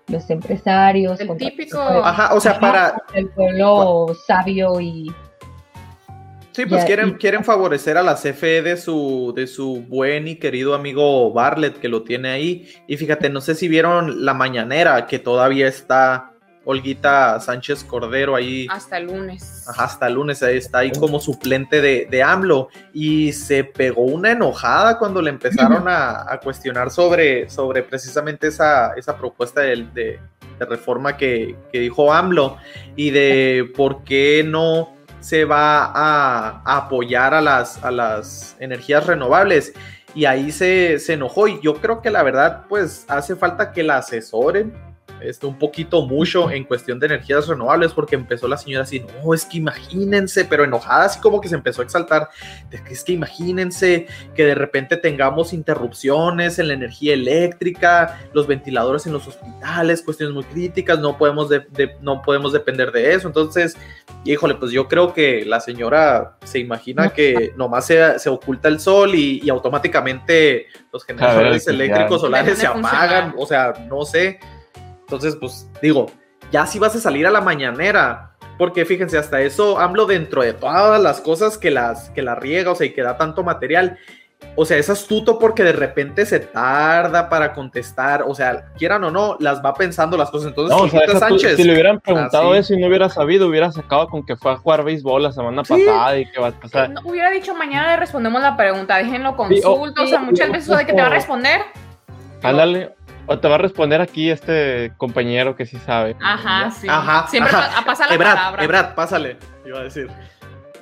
los 0.07 0.29
empresarios. 0.29 1.19
El 1.19 1.35
típico- 1.37 1.79
Ajá, 1.79 2.33
o 2.33 2.39
sea, 2.39 2.59
para, 2.59 3.01
el 3.13 3.27
pueblo 3.29 4.07
sabio 4.25 4.79
y 4.79 5.11
Sí, 6.53 6.65
pues 6.65 6.85
quieren, 6.85 7.09
y- 7.09 7.13
quieren 7.13 7.43
favorecer 7.43 7.97
a 7.97 8.01
la 8.03 8.15
CFE 8.15 8.63
de 8.63 8.77
su, 8.77 9.31
de 9.35 9.45
su 9.45 9.83
buen 9.87 10.27
y 10.27 10.37
querido 10.37 10.73
amigo 10.73 11.31
Bartlett 11.31 11.77
que 11.77 11.87
lo 11.87 12.01
tiene 12.01 12.29
ahí. 12.29 12.67
Y 12.87 12.97
fíjate, 12.97 13.29
no 13.29 13.41
sé 13.41 13.53
si 13.53 13.67
vieron 13.67 14.25
la 14.25 14.33
mañanera 14.33 15.05
que 15.05 15.19
todavía 15.19 15.67
está 15.67 16.31
Olguita 16.69 17.39
Sánchez 17.39 17.85
Cordero 17.85 18.35
ahí. 18.35 18.67
Hasta 18.69 18.97
el 18.97 19.05
lunes. 19.05 19.65
Hasta 19.77 20.07
el 20.07 20.15
lunes 20.15 20.43
ahí 20.43 20.57
está 20.57 20.79
ahí 20.79 20.91
como 20.91 21.21
suplente 21.21 21.79
de, 21.79 22.07
de 22.11 22.21
AMLO 22.21 22.67
y 22.91 23.31
se 23.31 23.63
pegó 23.63 24.01
una 24.01 24.31
enojada 24.31 24.99
cuando 24.99 25.21
le 25.21 25.29
empezaron 25.29 25.87
a, 25.87 26.29
a 26.29 26.39
cuestionar 26.41 26.91
sobre, 26.91 27.49
sobre 27.49 27.83
precisamente 27.83 28.47
esa, 28.47 28.93
esa 28.95 29.17
propuesta 29.17 29.61
de, 29.61 30.19
de 30.59 30.65
reforma 30.65 31.15
que, 31.15 31.55
que 31.71 31.79
dijo 31.79 32.11
AMLO 32.11 32.57
y 32.97 33.11
de 33.11 33.71
por 33.73 34.03
qué 34.03 34.43
no 34.45 34.93
se 35.21 35.45
va 35.45 35.85
a, 35.85 36.61
a 36.65 36.77
apoyar 36.77 37.33
a 37.33 37.39
las, 37.39 37.81
a 37.81 37.91
las 37.91 38.57
energías 38.59 39.07
renovables. 39.07 39.71
Y 40.13 40.25
ahí 40.25 40.51
se, 40.51 40.99
se 40.99 41.13
enojó 41.13 41.47
y 41.47 41.61
yo 41.61 41.75
creo 41.75 42.01
que 42.01 42.09
la 42.09 42.23
verdad 42.23 42.65
pues 42.67 43.05
hace 43.07 43.37
falta 43.37 43.71
que 43.71 43.83
la 43.83 43.99
asesoren 43.99 44.73
este, 45.21 45.45
un 45.45 45.57
poquito 45.57 46.05
mucho 46.05 46.49
en 46.51 46.63
cuestión 46.63 46.99
de 46.99 47.07
energías 47.07 47.47
renovables, 47.47 47.93
porque 47.93 48.15
empezó 48.15 48.47
la 48.47 48.57
señora 48.57 48.83
así, 48.83 48.99
no, 49.23 49.33
es 49.33 49.45
que 49.45 49.57
imagínense, 49.57 50.45
pero 50.45 50.63
enojada, 50.63 51.05
así 51.05 51.19
como 51.19 51.41
que 51.41 51.49
se 51.49 51.55
empezó 51.55 51.81
a 51.81 51.85
exaltar, 51.85 52.29
de 52.69 52.83
que 52.83 52.93
es 52.93 53.03
que 53.03 53.13
imagínense 53.13 54.07
que 54.35 54.45
de 54.45 54.55
repente 54.55 54.97
tengamos 54.97 55.53
interrupciones 55.53 56.59
en 56.59 56.67
la 56.67 56.73
energía 56.73 57.13
eléctrica, 57.13 58.19
los 58.33 58.47
ventiladores 58.47 59.05
en 59.07 59.13
los 59.13 59.27
hospitales, 59.27 60.01
cuestiones 60.01 60.33
muy 60.33 60.43
críticas, 60.43 60.99
no 60.99 61.17
podemos, 61.17 61.49
de- 61.49 61.65
de- 61.71 61.95
no 62.01 62.21
podemos 62.21 62.53
depender 62.53 62.91
de 62.91 63.13
eso. 63.13 63.27
Entonces, 63.27 63.75
híjole, 64.23 64.55
pues 64.55 64.71
yo 64.71 64.87
creo 64.87 65.13
que 65.13 65.45
la 65.45 65.59
señora 65.59 66.37
se 66.43 66.59
imagina 66.59 67.09
que 67.09 67.53
nomás 67.57 67.85
se, 67.87 68.19
se 68.19 68.29
oculta 68.29 68.67
el 68.67 68.79
sol 68.79 69.15
y, 69.15 69.41
y 69.43 69.49
automáticamente 69.49 70.67
los 70.91 71.03
generadores 71.05 71.67
electricidad. 71.67 71.75
eléctricos 71.75 72.21
solares 72.21 72.57
se 72.57 72.67
apagan, 72.87 73.33
o 73.37 73.45
sea, 73.45 73.73
no 73.89 74.05
sé. 74.05 74.39
Entonces, 75.07 75.37
pues 75.37 75.69
digo, 75.81 76.07
ya 76.51 76.65
si 76.65 76.79
vas 76.79 76.93
a 76.95 76.99
salir 76.99 77.25
a 77.25 77.31
la 77.31 77.39
mañanera, 77.41 78.31
porque 78.57 78.83
fíjense, 78.85 79.17
hasta 79.17 79.39
eso 79.41 79.79
AMLO 79.79 80.05
dentro 80.05 80.41
de 80.41 80.51
todas 80.53 81.01
las 81.01 81.21
cosas 81.21 81.57
que 81.57 81.71
las 81.71 82.09
que 82.09 82.21
la 82.21 82.35
riega, 82.35 82.71
o 82.71 82.75
sea, 82.75 82.87
y 82.87 82.91
que 82.93 83.01
da 83.03 83.15
tanto 83.17 83.41
material, 83.43 83.97
o 84.55 84.65
sea, 84.65 84.77
es 84.77 84.89
astuto 84.89 85.39
porque 85.39 85.63
de 85.63 85.71
repente 85.71 86.25
se 86.25 86.39
tarda 86.41 87.29
para 87.29 87.53
contestar, 87.53 88.23
o 88.27 88.35
sea, 88.35 88.65
quieran 88.77 89.03
o 89.05 89.11
no, 89.11 89.37
las 89.39 89.63
va 89.63 89.73
pensando 89.73 90.17
las 90.17 90.29
cosas. 90.29 90.49
Entonces, 90.49 90.75
No, 90.77 90.83
o 90.83 90.89
sea, 90.89 91.05
tú- 91.05 91.17
Sánchez, 91.17 91.55
si 91.55 91.63
le 91.63 91.73
hubieran 91.73 91.99
preguntado 92.01 92.51
así. 92.51 92.59
eso 92.59 92.73
y 92.73 92.81
no 92.81 92.87
hubiera 92.87 93.09
sabido, 93.09 93.47
hubiera 93.47 93.71
sacado 93.71 94.07
con 94.09 94.25
que 94.25 94.35
fue 94.35 94.51
a 94.51 94.57
jugar 94.57 94.83
béisbol 94.83 95.23
la 95.23 95.31
semana 95.31 95.63
Sí. 95.63 95.73
pasada 95.85 96.17
y 96.17 96.29
que 96.29 96.39
va 96.41 96.47
a 96.49 96.51
pasar. 96.51 96.89
No, 96.89 97.01
hubiera 97.05 97.29
dicho 97.31 97.55
mañana 97.55 97.91
le 97.91 97.97
respondemos 97.97 98.41
la 98.41 98.57
pregunta, 98.57 98.97
déjenlo 98.97 99.29
Sí, 99.29 99.61
o- 99.63 99.77
consulta, 99.77 100.01
o 100.03 100.07
sea, 100.07 100.19
sí, 100.19 100.25
muchas 100.25 100.47
veces 100.51 100.65
eso 100.67 100.75
de 100.77 100.85
que 100.85 100.93
te 100.93 101.01
va 101.01 101.07
a 101.07 101.11
responder. 101.11 101.61
Ándale. 102.43 102.93
O 103.27 103.37
te 103.39 103.47
va 103.47 103.55
a 103.55 103.57
responder 103.59 103.99
aquí 104.01 104.29
este 104.29 104.93
compañero 104.97 105.55
que 105.55 105.65
sí 105.65 105.77
sabe. 105.85 106.15
Ajá, 106.21 106.71
sí. 106.71 106.87
Ajá, 106.89 107.27
Siempre 107.27 107.53
ajá. 107.53 107.75
pa- 107.81 107.85
pasa 107.85 108.07
la 108.07 108.15
Ebrad, 108.15 108.35
palabra. 108.35 108.63
Ebrad, 108.63 108.95
pásale, 108.95 109.37
iba 109.65 109.79
a 109.79 109.83
decir. 109.83 110.09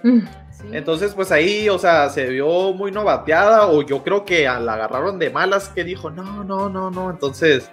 Mm, 0.03 0.19
Sí. 0.51 0.67
Entonces, 0.71 1.13
pues 1.13 1.34
ahí, 1.34 1.67
o 1.67 1.77
sea, 1.77 2.10
se 2.10 2.27
vio 2.29 2.71
muy 2.71 2.89
novateada 2.89 3.67
o 3.67 3.81
yo 3.81 4.03
creo 4.03 4.23
que 4.23 4.43
la 4.45 4.73
agarraron 4.75 5.19
de 5.19 5.29
malas 5.29 5.67
que 5.67 5.84
dijo, 5.84 6.10
no, 6.10 6.45
no, 6.45 6.69
no, 6.69 6.89
no. 6.89 7.10
Entonces, 7.12 7.69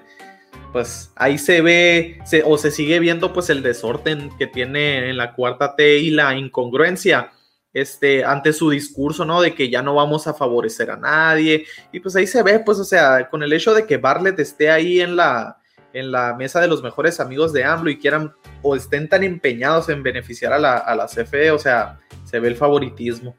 pues 0.72 1.12
ahí 1.14 1.38
se 1.38 1.60
ve 1.62 2.18
se- 2.24 2.42
o 2.44 2.58
se 2.58 2.72
sigue 2.72 2.98
viendo 2.98 3.32
pues 3.32 3.50
el 3.50 3.62
desorden 3.62 4.30
que 4.36 4.48
tiene 4.48 5.10
en 5.10 5.16
la 5.16 5.32
cuarta 5.34 5.76
T 5.76 5.98
y 5.98 6.10
la 6.10 6.34
incongruencia 6.34 7.30
este, 7.74 8.24
ante 8.24 8.52
su 8.52 8.70
discurso, 8.70 9.24
¿no? 9.24 9.40
De 9.40 9.54
que 9.54 9.70
ya 9.70 9.82
no 9.82 9.94
vamos 9.94 10.26
a 10.26 10.34
favorecer 10.34 10.90
a 10.90 10.96
nadie. 10.96 11.64
Y 11.92 12.00
pues 12.00 12.14
ahí 12.16 12.26
se 12.26 12.42
ve, 12.42 12.58
pues, 12.60 12.78
o 12.78 12.84
sea, 12.84 13.28
con 13.30 13.42
el 13.42 13.52
hecho 13.52 13.72
de 13.74 13.86
que 13.86 13.96
Bartlett 13.96 14.38
esté 14.38 14.70
ahí 14.70 15.00
en 15.00 15.16
la, 15.16 15.58
en 15.92 16.10
la 16.12 16.34
mesa 16.34 16.60
de 16.60 16.68
los 16.68 16.82
mejores 16.82 17.18
amigos 17.20 17.52
de 17.52 17.64
AMLO 17.64 17.90
y 17.90 17.98
quieran 17.98 18.32
o 18.62 18.76
estén 18.76 19.08
tan 19.08 19.24
empeñados 19.24 19.88
en 19.88 20.02
beneficiar 20.02 20.52
a 20.52 20.58
la, 20.58 20.76
a 20.78 20.94
la 20.94 21.06
CFE, 21.06 21.50
o 21.50 21.58
sea, 21.58 21.98
se 22.24 22.38
ve 22.40 22.48
el 22.48 22.56
favoritismo. 22.56 23.34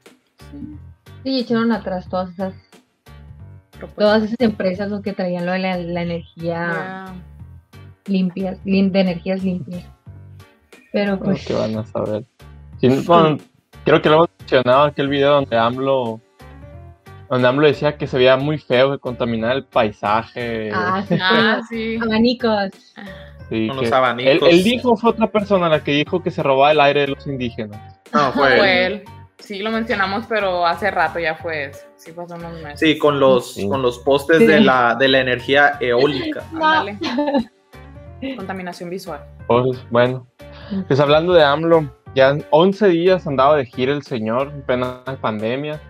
Sí, 1.22 1.40
echaron 1.40 1.72
atrás 1.72 2.08
todas 2.08 2.30
esas, 2.30 2.54
todas 3.96 4.22
esas 4.24 4.36
empresas 4.40 4.90
los 4.90 5.00
que 5.02 5.12
traían 5.12 5.46
lo 5.46 5.52
de 5.52 5.58
la, 5.60 5.76
la 5.78 6.02
energía 6.02 6.70
Ya. 7.06 7.14
limpias, 8.06 8.58
lim- 8.64 8.90
de 8.92 9.00
energías 9.00 9.42
limpias. 9.42 9.84
Pero 10.92 11.18
pues 11.18 11.44
que 11.46 11.54
van 11.54 11.76
a 11.78 11.86
saber. 11.86 12.24
Sí, 12.80 12.88
bueno, 13.06 13.38
creo 13.84 14.00
que 14.02 14.08
lo 14.08 14.14
hemos 14.16 14.28
mencionado 14.38 14.82
aquel 14.84 15.08
video 15.08 15.32
donde 15.34 15.56
AMLO 15.56 16.20
donde 17.30 17.48
AMLO 17.48 17.66
decía 17.66 17.96
que 17.96 18.06
se 18.06 18.18
veía 18.18 18.36
muy 18.36 18.58
feo 18.58 18.92
que 18.92 18.98
contaminaba 18.98 19.54
el 19.54 19.64
paisaje. 19.64 20.70
ah, 20.72 21.02
sí, 21.08 21.18
Ah, 21.20 21.56
con 21.58 21.66
sí. 21.68 21.96
los 21.96 22.06
abanicos. 22.06 22.70
Sí, 23.48 23.66
Con 23.68 23.76
que- 23.78 23.82
los 23.82 23.86
él, 23.86 23.94
abanicos. 23.94 24.48
él 24.50 24.62
dijo, 24.62 24.96
fue 24.96 25.10
otra 25.10 25.26
persona 25.26 25.68
la 25.68 25.82
que 25.82 25.92
dijo 25.92 26.22
que 26.22 26.30
se 26.30 26.42
robaba 26.42 26.72
el 26.72 26.80
aire 26.80 27.00
de 27.02 27.08
los 27.08 27.26
indígenas. 27.26 27.98
No, 28.12 28.30
fue. 28.32 28.56
Fue 28.58 28.86
él. 28.86 29.04
Sí, 29.38 29.58
lo 29.60 29.70
mencionamos, 29.70 30.26
pero 30.28 30.64
hace 30.66 30.90
rato 30.90 31.18
ya 31.18 31.34
fue 31.34 31.66
eso. 31.66 31.80
Sí, 31.96 32.12
pasó 32.12 32.34
unos 32.36 32.52
meses. 32.62 32.80
Sí, 32.80 32.98
con 32.98 33.18
los, 33.18 33.54
Sí. 33.54 33.68
con 33.68 33.82
los 33.82 33.98
postes 34.00 34.38
Sí. 34.38 34.46
de, 34.46 34.60
la, 34.60 34.94
de 34.94 35.08
la 35.08 35.18
energía 35.20 35.76
eólica. 35.80 36.42
Ándale. 36.52 36.98
Contaminación 38.36 38.88
visual. 38.90 39.20
Pues, 39.46 39.78
bueno, 39.90 40.26
pues 40.86 40.98
hablando 41.00 41.32
de 41.34 41.42
AMLO, 41.44 41.90
ya 42.14 42.36
11 42.50 42.88
días 42.88 43.26
andaba 43.26 43.56
de 43.56 43.66
gira 43.66 43.92
el 43.92 44.02
señor 44.02 44.50
en 44.54 44.62
plena 44.62 45.02
pandemia. 45.20 45.80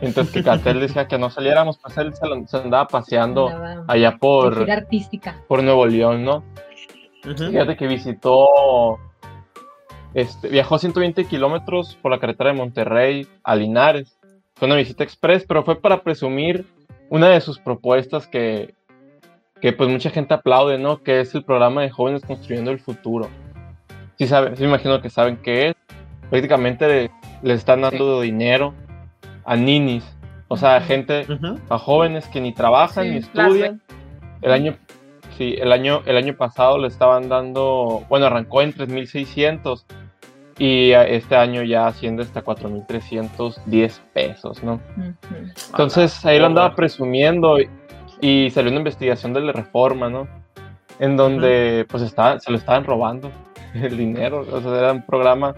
Mientras 0.00 0.28
que 0.30 0.42
Catel 0.42 0.80
decía 0.80 1.06
que 1.06 1.18
no 1.18 1.30
saliéramos, 1.30 1.78
pues 1.78 1.96
él 1.98 2.12
se, 2.14 2.26
lo- 2.26 2.46
se 2.46 2.56
andaba 2.56 2.86
paseando 2.88 3.48
Andaba 3.48 3.84
allá 3.88 4.16
por, 4.18 4.58
gira 4.58 4.74
artística. 4.74 5.40
por 5.48 5.62
Nuevo 5.62 5.86
León, 5.86 6.24
¿no? 6.24 6.42
Fíjate 7.22 7.76
que 7.76 7.86
visitó, 7.86 8.98
este, 10.12 10.48
viajó 10.48 10.78
120 10.78 11.24
kilómetros 11.24 11.96
por 12.02 12.10
la 12.10 12.18
carretera 12.18 12.50
de 12.50 12.56
Monterrey 12.58 13.26
a 13.42 13.56
Linares. 13.56 14.18
Fue 14.56 14.66
una 14.66 14.76
visita 14.76 15.04
express, 15.04 15.44
pero 15.46 15.62
fue 15.64 15.80
para 15.80 16.02
presumir 16.02 16.66
una 17.08 17.28
de 17.28 17.40
sus 17.40 17.58
propuestas 17.58 18.26
que, 18.26 18.74
que 19.60 19.72
pues 19.72 19.88
mucha 19.88 20.10
gente 20.10 20.34
aplaude, 20.34 20.76
¿no? 20.78 21.02
Que 21.02 21.20
es 21.20 21.34
el 21.34 21.44
programa 21.44 21.82
de 21.82 21.90
jóvenes 21.90 22.22
construyendo 22.26 22.70
el 22.70 22.78
futuro. 22.78 23.28
Sí, 24.18 24.26
saben, 24.26 24.56
sí 24.56 24.62
me 24.62 24.68
imagino 24.68 25.00
que 25.00 25.10
saben 25.10 25.36
qué 25.38 25.68
es. 25.68 25.74
Prácticamente 26.30 26.86
le, 26.86 27.10
le 27.42 27.54
están 27.54 27.82
dando 27.82 28.20
dinero 28.20 28.74
a 29.44 29.56
ninis, 29.56 30.04
o 30.48 30.56
sea, 30.56 30.76
a 30.76 30.80
gente, 30.80 31.26
Ujú. 31.28 31.58
a 31.68 31.78
jóvenes 31.78 32.26
que 32.28 32.40
ni 32.40 32.52
trabajan 32.52 33.04
Sí, 33.04 33.10
ni 33.10 33.16
estudian. 33.18 33.80
El 34.40 34.52
año, 34.52 34.76
sí, 35.36 35.56
el 35.58 35.72
año, 35.72 36.02
el 36.06 36.16
año 36.16 36.36
pasado 36.36 36.78
le 36.78 36.88
estaban 36.88 37.28
dando, 37.28 38.04
bueno, 38.08 38.26
arrancó 38.26 38.62
en 38.62 38.72
3.600 38.72 39.84
y 40.58 40.92
este 40.92 41.34
año 41.36 41.62
ya 41.62 41.88
asciende 41.88 42.22
hasta 42.22 42.44
4.310 42.44 44.00
pesos, 44.12 44.62
¿no? 44.62 44.74
Ujú. 44.96 45.14
Entonces 45.70 46.24
ahí 46.24 46.38
lo 46.38 46.46
andaba 46.46 46.74
presumiendo 46.74 47.58
y, 47.58 47.68
y 48.20 48.50
salió 48.50 48.70
una 48.70 48.78
investigación 48.78 49.32
de 49.32 49.40
la 49.40 49.52
reforma, 49.52 50.08
¿no? 50.08 50.28
En 51.00 51.16
donde 51.16 51.84
pues 51.88 52.02
está, 52.04 52.38
se 52.38 52.52
lo 52.52 52.56
estaban 52.56 52.84
robando 52.84 53.32
el 53.82 53.96
dinero, 53.96 54.44
o 54.50 54.60
sea, 54.60 54.78
era 54.78 54.92
un 54.92 55.02
programa. 55.02 55.54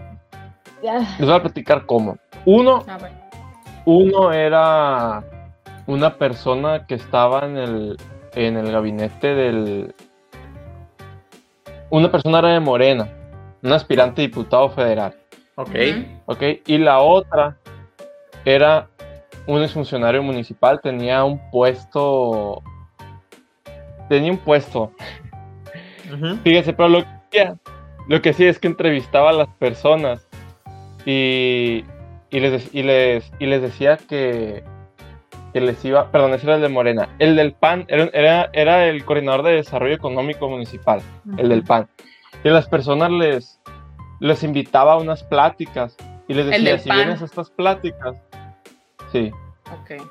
Les 0.81 1.19
voy 1.27 1.31
a 1.35 1.41
platicar 1.41 1.85
cómo. 1.85 2.17
Uno, 2.45 2.83
Ah, 2.87 2.97
uno 3.85 4.31
era 4.31 5.23
una 5.87 6.15
persona 6.17 6.85
que 6.85 6.95
estaba 6.95 7.45
en 7.45 7.57
el, 7.57 7.97
en 8.35 8.57
el 8.57 8.71
gabinete 8.71 9.33
del... 9.33 9.95
Una 11.89 12.11
persona 12.11 12.39
era 12.39 12.49
de 12.49 12.59
Morena, 12.59 13.07
un 13.63 13.71
aspirante 13.71 14.21
diputado 14.21 14.69
federal, 14.69 15.15
Ok. 15.55 15.69
¿ok? 16.25 16.43
Y 16.65 16.77
la 16.77 16.99
otra 16.99 17.57
era 18.43 18.87
un 19.47 19.61
exfuncionario 19.63 20.21
municipal, 20.21 20.79
tenía 20.81 21.23
un 21.23 21.39
puesto... 21.49 22.61
Tenía 24.09 24.31
un 24.31 24.37
puesto, 24.37 24.91
Ujú. 26.13 26.37
fíjese, 26.43 26.71
pero 26.73 26.87
lo 26.89 27.03
que, 27.29 27.53
lo 28.07 28.21
que 28.21 28.33
sí 28.33 28.45
es 28.45 28.59
que 28.59 28.67
entrevistaba 28.67 29.29
a 29.31 29.33
las 29.33 29.47
personas 29.59 30.27
y, 31.05 31.83
y, 32.29 32.39
les, 32.39 32.73
y, 32.73 32.83
les, 32.83 33.31
y 33.39 33.45
les 33.45 33.61
decía 33.61 33.97
que, 33.97 34.63
que 35.53 35.61
les 35.61 35.83
iba, 35.85 36.11
perdón, 36.11 36.33
ese 36.33 36.45
era 36.45 36.55
el 36.55 36.61
de 36.61 36.69
Morena, 36.69 37.09
el 37.19 37.35
del 37.35 37.53
PAN 37.53 37.85
era, 37.87 38.09
era, 38.13 38.49
era 38.53 38.85
el 38.85 39.03
coordinador 39.05 39.43
de 39.43 39.51
desarrollo 39.53 39.95
económico 39.95 40.49
municipal, 40.49 41.01
el 41.37 41.49
del 41.49 41.63
PAN, 41.63 41.87
y 42.43 42.49
las 42.49 42.67
personas 42.67 43.11
les, 43.11 43.59
les 44.19 44.43
invitaba 44.43 44.93
a 44.93 44.97
unas 44.97 45.23
pláticas 45.23 45.95
y 46.27 46.33
les 46.33 46.45
decía, 46.47 46.77
si 46.79 46.89
PAN. 46.89 46.97
vienes 46.97 47.21
a 47.21 47.25
estas 47.25 47.49
pláticas, 47.51 48.15
sí, 49.11 49.31
Ok. 49.81 50.01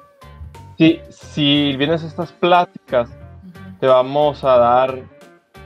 si, 0.78 1.00
si 1.11 1.76
vienes 1.76 2.02
a 2.04 2.06
estas 2.06 2.32
pláticas, 2.32 3.11
te 3.80 3.87
vamos 3.87 4.42
a 4.44 4.56
dar, 4.56 4.98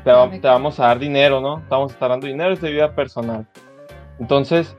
te, 0.04 0.12
va- 0.12 0.26
Beca. 0.26 0.40
te 0.42 0.48
vamos 0.48 0.80
a 0.80 0.86
dar 0.88 0.98
dinero, 0.98 1.40
¿no? 1.40 1.62
Estar 1.86 2.10
dando 2.10 2.26
dinero 2.26 2.52
es 2.52 2.60
de 2.60 2.70
vida 2.70 2.94
personal. 2.94 3.46
Entonces, 4.18 4.76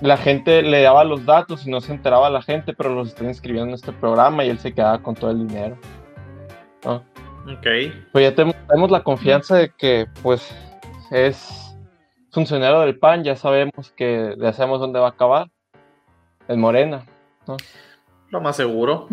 la 0.00 0.16
gente 0.16 0.62
le 0.62 0.82
daba 0.82 1.04
los 1.04 1.24
datos 1.24 1.66
y 1.66 1.70
no 1.70 1.80
se 1.80 1.92
enteraba 1.92 2.28
la 2.30 2.42
gente, 2.42 2.74
pero 2.74 2.94
los 2.94 3.08
están 3.08 3.28
inscribiendo 3.28 3.68
en 3.70 3.74
este 3.74 3.92
programa 3.92 4.44
y 4.44 4.50
él 4.50 4.58
se 4.58 4.72
quedaba 4.72 4.98
con 5.02 5.14
todo 5.14 5.30
el 5.30 5.46
dinero. 5.46 5.76
¿no? 6.84 6.96
Ok. 7.52 7.66
Pues 8.12 8.24
ya 8.30 8.34
tenemos, 8.34 8.56
tenemos 8.68 8.90
la 8.90 9.02
confianza 9.02 9.56
de 9.56 9.70
que, 9.70 10.06
pues, 10.22 10.54
es 11.10 11.76
funcionario 12.30 12.80
del 12.80 12.98
PAN, 12.98 13.22
ya 13.24 13.36
sabemos 13.36 13.92
que 13.96 14.34
ya 14.38 14.52
sabemos 14.52 14.80
dónde 14.80 14.98
va 14.98 15.06
a 15.06 15.10
acabar. 15.10 15.48
En 16.48 16.60
Morena. 16.60 17.06
Lo 18.28 18.40
más 18.40 18.56
seguro. 18.56 19.08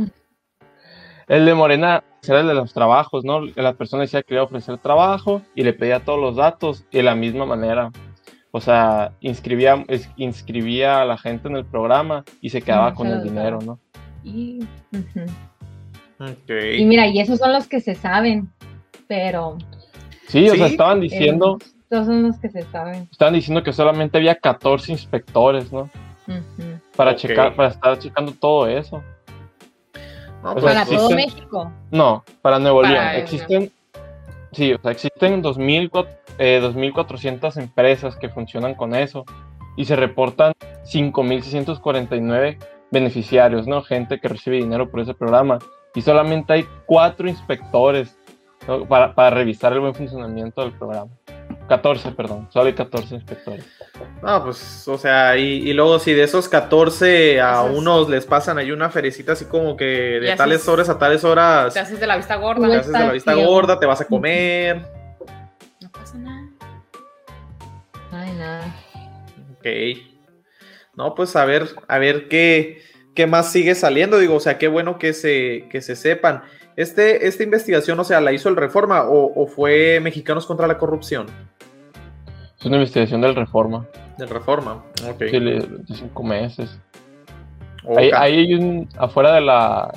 El 1.31 1.45
de 1.45 1.53
Morena 1.53 2.03
era 2.27 2.41
el 2.41 2.47
de 2.47 2.53
los 2.53 2.73
trabajos, 2.73 3.23
¿no? 3.23 3.39
La 3.55 3.71
persona 3.73 4.01
decía 4.01 4.21
que 4.21 4.33
le 4.33 4.35
iba 4.35 4.41
a 4.43 4.45
ofrecer 4.47 4.77
trabajo 4.79 5.41
y 5.55 5.63
le 5.63 5.71
pedía 5.71 6.01
todos 6.01 6.19
los 6.19 6.35
datos 6.35 6.83
y 6.91 6.97
de 6.97 7.03
la 7.03 7.15
misma 7.15 7.45
manera. 7.45 7.89
O 8.51 8.59
sea, 8.59 9.13
inscribía, 9.21 9.85
es- 9.87 10.09
inscribía 10.17 11.01
a 11.01 11.05
la 11.05 11.17
gente 11.17 11.47
en 11.47 11.55
el 11.55 11.63
programa 11.65 12.25
y 12.41 12.49
se 12.49 12.61
quedaba 12.61 12.91
Mm, 12.91 12.95
con 12.95 13.07
el 13.07 13.23
dinero. 13.23 13.59
¿no? 13.65 13.79
Y. 14.25 14.59
Ok. 16.19 16.49
Y 16.77 16.83
mira, 16.85 17.07
y 17.07 17.19
esos 17.19 17.39
son 17.39 17.53
los 17.53 17.67
que 17.67 17.79
se 17.79 17.95
saben, 17.95 18.51
pero 19.07 19.57
Sí, 20.27 20.49
o 20.49 20.55
sea, 20.55 20.67
estaban 20.67 20.99
diciendo, 20.99 21.57
estos 21.83 22.05
son 22.07 22.23
los 22.23 22.37
que 22.39 22.49
se 22.49 22.61
saben. 22.63 23.07
estaban 23.11 23.33
diciendo 23.33 23.63
que 23.63 23.71
solamente 23.73 24.17
había 24.17 24.35
14 24.35 24.91
inspectores, 24.91 25.71
¿no? 25.71 25.89
Para 26.95 27.15
checar, 27.15 27.55
para 27.55 27.69
estar 27.69 27.97
checando 27.99 28.33
todo 28.33 28.67
eso. 28.67 29.01
No, 30.43 30.53
pues, 30.53 30.65
Para 30.65 30.85
todo 30.85 31.09
México. 31.11 31.71
No, 31.91 32.23
para 32.41 32.59
Nuevo 32.59 32.81
León. 32.81 33.05
Existen, 33.15 33.71
sí, 34.51 34.73
o 34.73 34.81
sea, 34.81 34.91
existen 34.91 35.43
2.000 35.43 36.07
eh, 36.37 36.61
2.400 36.63 37.57
empresas 37.57 38.15
que 38.15 38.29
funcionan 38.29 38.75
con 38.75 38.95
eso 38.95 39.25
y 39.77 39.85
se 39.85 39.95
reportan 39.95 40.53
5.649 40.91 42.57
beneficiarios, 42.89 43.67
¿no? 43.67 43.81
Gente 43.83 44.19
que 44.19 44.27
recibe 44.27 44.57
dinero 44.57 44.89
por 44.89 44.99
ese 44.99 45.13
programa 45.13 45.59
y 45.93 46.01
solamente 46.01 46.53
hay 46.53 46.65
cuatro 46.85 47.29
inspectores 47.29 48.17
¿no? 48.67 48.85
para, 48.85 49.13
para 49.13 49.29
revisar 49.31 49.73
el 49.73 49.79
buen 49.79 49.95
funcionamiento 49.95 50.61
del 50.61 50.71
programa. 50.71 51.11
14, 51.75 52.11
perdón, 52.11 52.49
solo 52.51 52.65
hay 52.65 52.73
14 52.73 53.15
inspectores. 53.15 53.65
No, 54.21 54.43
pues, 54.43 54.85
o 54.89 54.97
sea, 54.97 55.37
y, 55.37 55.69
y 55.69 55.73
luego 55.73 55.99
si 55.99 56.13
de 56.13 56.23
esos 56.23 56.49
14 56.49 57.39
a 57.39 57.61
unos 57.63 58.09
les 58.09 58.25
pasan 58.25 58.57
ahí 58.57 58.71
una 58.71 58.89
ferecita 58.89 59.31
así 59.31 59.45
como 59.45 59.77
que 59.77 59.85
de 59.85 60.31
haces- 60.33 60.37
tales 60.37 60.67
horas 60.67 60.89
a 60.89 60.97
tales 60.99 61.23
horas 61.23 61.73
Te 61.73 61.79
haces 61.79 61.99
de 61.99 62.07
la 62.07 62.17
vista 62.17 62.35
te 62.35 62.41
gorda. 62.41 62.67
Pues- 62.67 62.79
haces 62.79 62.91
de 62.93 62.99
la 62.99 63.11
vista 63.13 63.33
gorda, 63.35 63.79
te 63.79 63.85
vas 63.85 64.01
a 64.01 64.05
comer. 64.05 64.81
No 65.81 65.89
pasa 65.91 66.17
nada. 66.17 66.49
Ay, 68.11 68.31
nada. 68.37 68.75
Ok. 69.57 69.67
No, 70.95 71.15
pues 71.15 71.35
a 71.37 71.45
ver, 71.45 71.69
a 71.87 71.97
ver 71.99 72.27
qué, 72.27 72.81
qué 73.15 73.27
más 73.27 73.49
sigue 73.49 73.75
saliendo. 73.75 74.17
Digo, 74.19 74.35
o 74.35 74.39
sea, 74.41 74.57
qué 74.57 74.67
bueno 74.67 74.99
que 74.99 75.13
se, 75.13 75.67
que 75.71 75.81
se 75.81 75.95
sepan. 75.95 76.43
Este, 76.75 77.27
esta 77.27 77.43
investigación, 77.43 77.99
o 77.99 78.03
sea, 78.03 78.19
¿la 78.21 78.33
hizo 78.33 78.49
el 78.49 78.55
Reforma 78.57 79.03
o, 79.03 79.31
o 79.41 79.47
fue 79.47 79.99
Mexicanos 80.01 80.45
contra 80.45 80.67
la 80.67 80.77
Corrupción? 80.77 81.27
Es 82.61 82.65
una 82.67 82.77
investigación 82.77 83.21
del 83.21 83.35
Reforma. 83.35 83.85
De 84.17 84.27
reforma. 84.27 84.83
Ok. 85.09 85.23
Sí, 85.31 85.39
de 85.39 85.81
cinco 85.95 86.21
meses. 86.21 86.79
Ok. 87.83 87.97
Ahí, 87.97 88.11
ahí 88.15 88.37
hay 88.37 88.53
un, 88.53 88.87
afuera 88.97 89.33
de 89.33 89.41
la 89.41 89.91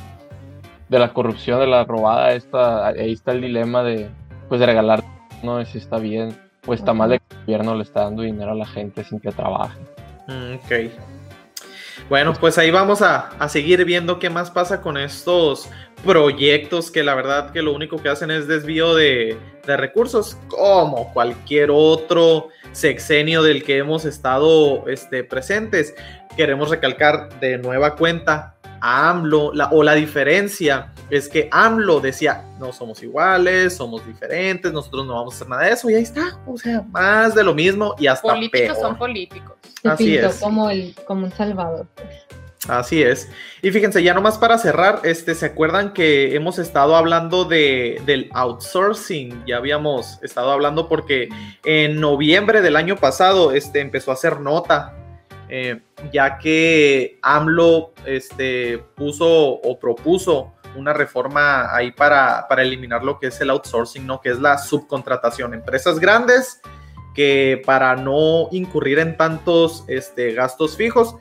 de 0.88 0.98
la 0.98 1.12
corrupción, 1.12 1.60
de 1.60 1.66
la 1.66 1.84
robada, 1.84 2.32
esta, 2.32 2.86
ahí 2.88 3.12
está 3.12 3.32
el 3.32 3.42
dilema 3.42 3.82
de 3.82 4.08
pues 4.48 4.60
de 4.60 4.66
regalar, 4.66 5.02
no 5.42 5.64
si 5.64 5.78
está 5.78 5.98
bien 5.98 6.36
o 6.66 6.72
está 6.72 6.94
mal 6.94 7.10
de 7.10 7.18
que 7.18 7.24
el 7.34 7.40
gobierno 7.42 7.74
le 7.74 7.82
está 7.82 8.04
dando 8.04 8.22
dinero 8.22 8.52
a 8.52 8.54
la 8.54 8.66
gente 8.66 9.04
sin 9.04 9.20
que 9.20 9.30
trabaje. 9.30 9.78
Mm, 10.26 10.54
Ok. 10.54 10.90
Bueno, 12.08 12.34
pues 12.34 12.58
ahí 12.58 12.70
vamos 12.70 13.00
a, 13.02 13.30
a 13.38 13.48
seguir 13.48 13.84
viendo 13.84 14.18
qué 14.18 14.28
más 14.28 14.50
pasa 14.50 14.82
con 14.82 14.96
estos 14.96 15.68
proyectos 16.04 16.90
que 16.90 17.02
la 17.02 17.14
verdad 17.14 17.50
que 17.50 17.62
lo 17.62 17.72
único 17.72 17.96
que 18.02 18.10
hacen 18.10 18.30
es 18.30 18.46
desvío 18.46 18.94
de, 18.94 19.38
de 19.66 19.76
recursos, 19.76 20.36
como 20.48 21.12
cualquier 21.12 21.70
otro 21.72 22.48
sexenio 22.72 23.42
del 23.42 23.64
que 23.64 23.78
hemos 23.78 24.04
estado 24.04 24.86
este, 24.88 25.24
presentes. 25.24 25.94
Queremos 26.36 26.70
recalcar 26.70 27.40
de 27.40 27.58
nueva 27.58 27.96
cuenta 27.96 28.53
a 28.86 29.08
AMLO, 29.10 29.50
la- 29.54 29.68
o 29.70 29.82
la 29.82 29.94
diferencia 29.94 30.92
es 31.08 31.28
que 31.28 31.48
AMLO 31.50 32.00
decía, 32.00 32.44
no 32.60 32.70
somos 32.72 33.02
iguales, 33.02 33.74
somos 33.76 34.06
diferentes, 34.06 34.72
nosotros 34.72 35.06
no 35.06 35.14
vamos 35.14 35.32
a 35.32 35.36
hacer 35.36 35.48
nada 35.48 35.62
de 35.62 35.70
eso, 35.72 35.88
y 35.88 35.94
ahí 35.94 36.02
está, 36.02 36.38
o 36.46 36.58
sea, 36.58 36.82
más 36.90 37.34
de 37.34 37.42
lo 37.44 37.54
mismo 37.54 37.94
y 37.98 38.06
hasta 38.06 38.28
Políticos 38.34 38.76
peor. 38.76 38.80
son 38.80 38.98
políticos. 38.98 39.56
Se 39.82 39.88
Así 39.88 40.04
pintó 40.12 40.26
es. 40.28 40.36
como 40.36 40.68
el, 40.70 40.94
como 41.06 41.24
un 41.26 41.32
salvador. 41.32 41.86
Así 42.68 43.02
es. 43.02 43.28
Y 43.60 43.70
fíjense, 43.70 44.02
ya 44.02 44.14
nomás 44.14 44.38
para 44.38 44.56
cerrar, 44.56 45.00
este, 45.04 45.34
¿se 45.34 45.44
acuerdan 45.46 45.92
que 45.92 46.34
hemos 46.34 46.58
estado 46.58 46.96
hablando 46.96 47.44
de, 47.44 48.00
del 48.06 48.30
outsourcing? 48.32 49.44
Ya 49.46 49.58
habíamos 49.58 50.18
estado 50.22 50.50
hablando 50.50 50.88
porque 50.88 51.28
en 51.64 52.00
noviembre 52.00 52.62
del 52.62 52.76
año 52.76 52.96
pasado 52.96 53.52
este, 53.52 53.80
empezó 53.80 54.10
a 54.10 54.14
hacer 54.14 54.40
nota, 54.40 54.94
eh, 55.48 55.80
ya 56.12 56.38
que 56.38 57.18
AMLO 57.22 57.92
este, 58.06 58.78
puso 58.94 59.26
o 59.28 59.78
propuso 59.78 60.54
una 60.76 60.92
reforma 60.92 61.74
ahí 61.74 61.92
para, 61.92 62.46
para 62.48 62.62
eliminar 62.62 63.04
lo 63.04 63.18
que 63.18 63.28
es 63.28 63.40
el 63.40 63.50
outsourcing, 63.50 64.06
¿no? 64.06 64.20
Que 64.20 64.30
es 64.30 64.40
la 64.40 64.58
subcontratación. 64.58 65.54
Empresas 65.54 65.98
grandes 65.98 66.60
que 67.14 67.62
para 67.64 67.94
no 67.94 68.48
incurrir 68.50 68.98
en 68.98 69.16
tantos 69.16 69.84
este, 69.86 70.32
gastos 70.32 70.76
fijos, 70.76 71.16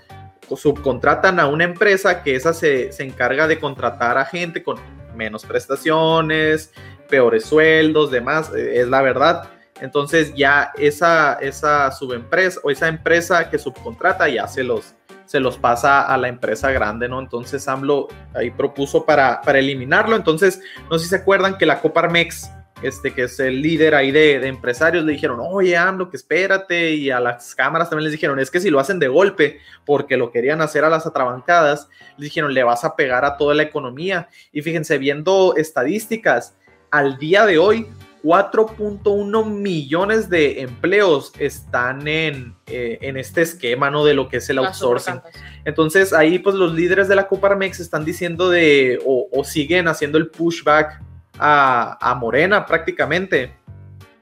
subcontratan 0.55 1.39
a 1.39 1.47
una 1.47 1.63
empresa 1.63 2.23
que 2.23 2.35
esa 2.35 2.53
se, 2.53 2.91
se 2.91 3.03
encarga 3.03 3.47
de 3.47 3.59
contratar 3.59 4.17
a 4.17 4.25
gente 4.25 4.63
con 4.63 4.77
menos 5.15 5.45
prestaciones, 5.45 6.73
peores 7.09 7.45
sueldos, 7.45 8.11
demás, 8.11 8.51
eh, 8.55 8.81
es 8.81 8.87
la 8.87 9.01
verdad. 9.01 9.49
Entonces 9.83 10.33
ya 10.33 10.71
esa, 10.77 11.33
esa 11.41 11.91
subempresa 11.91 12.61
o 12.63 12.71
esa 12.71 12.87
empresa 12.87 13.49
que 13.49 13.59
subcontrata 13.59 14.29
ya 14.29 14.47
se 14.47 14.63
los, 14.63 14.95
se 15.25 15.41
los 15.41 15.57
pasa 15.57 16.03
a 16.03 16.17
la 16.17 16.29
empresa 16.29 16.71
grande, 16.71 17.09
¿no? 17.09 17.19
Entonces 17.19 17.67
AMLO 17.67 18.07
ahí 18.33 18.49
propuso 18.49 19.05
para, 19.05 19.41
para 19.41 19.59
eliminarlo. 19.59 20.15
Entonces, 20.15 20.61
no 20.89 20.97
sé 20.97 21.03
si 21.03 21.09
se 21.09 21.17
acuerdan 21.17 21.57
que 21.57 21.65
la 21.65 21.81
Coparmex, 21.81 22.49
este, 22.81 23.13
que 23.13 23.23
es 23.23 23.37
el 23.41 23.61
líder 23.61 23.93
ahí 23.93 24.11
de, 24.11 24.39
de 24.39 24.47
empresarios, 24.47 25.03
le 25.03 25.11
dijeron, 25.11 25.39
oye 25.41 25.75
AMLO, 25.75 26.09
que 26.09 26.15
espérate, 26.15 26.91
y 26.91 27.11
a 27.11 27.19
las 27.19 27.53
cámaras 27.53 27.89
también 27.89 28.05
les 28.05 28.13
dijeron, 28.13 28.39
es 28.39 28.49
que 28.49 28.61
si 28.61 28.69
lo 28.69 28.79
hacen 28.79 28.99
de 28.99 29.09
golpe, 29.09 29.59
porque 29.83 30.15
lo 30.15 30.31
querían 30.31 30.61
hacer 30.61 30.85
a 30.85 30.89
las 30.89 31.05
atrabancadas, 31.05 31.89
les 32.11 32.29
dijeron, 32.29 32.53
le 32.53 32.63
vas 32.63 32.85
a 32.85 32.95
pegar 32.95 33.25
a 33.25 33.35
toda 33.35 33.53
la 33.53 33.63
economía. 33.63 34.29
Y 34.53 34.61
fíjense, 34.61 34.97
viendo 34.97 35.55
estadísticas, 35.57 36.55
al 36.89 37.17
día 37.17 37.45
de 37.45 37.57
hoy, 37.57 37.87
4.1 38.23 39.45
millones 39.45 40.29
de 40.29 40.61
empleos 40.61 41.33
están 41.39 42.07
en, 42.07 42.55
eh, 42.67 42.97
en 43.01 43.17
este 43.17 43.41
esquema, 43.41 43.91
¿no? 43.91 44.05
De 44.05 44.13
lo 44.13 44.29
que 44.29 44.37
es 44.37 44.49
el 44.49 44.59
outsourcing. 44.59 45.19
Entonces 45.65 46.13
ahí 46.13 46.39
pues 46.39 46.55
los 46.55 46.73
líderes 46.73 47.09
de 47.09 47.15
la 47.15 47.27
Coparmex 47.27 47.81
están 47.81 48.05
diciendo 48.05 48.49
de, 48.49 48.99
o, 49.05 49.27
o 49.31 49.43
siguen 49.43 49.89
haciendo 49.89 50.17
el 50.17 50.29
pushback 50.29 51.01
a, 51.37 51.97
a 51.99 52.15
Morena 52.15 52.65
prácticamente, 52.65 53.53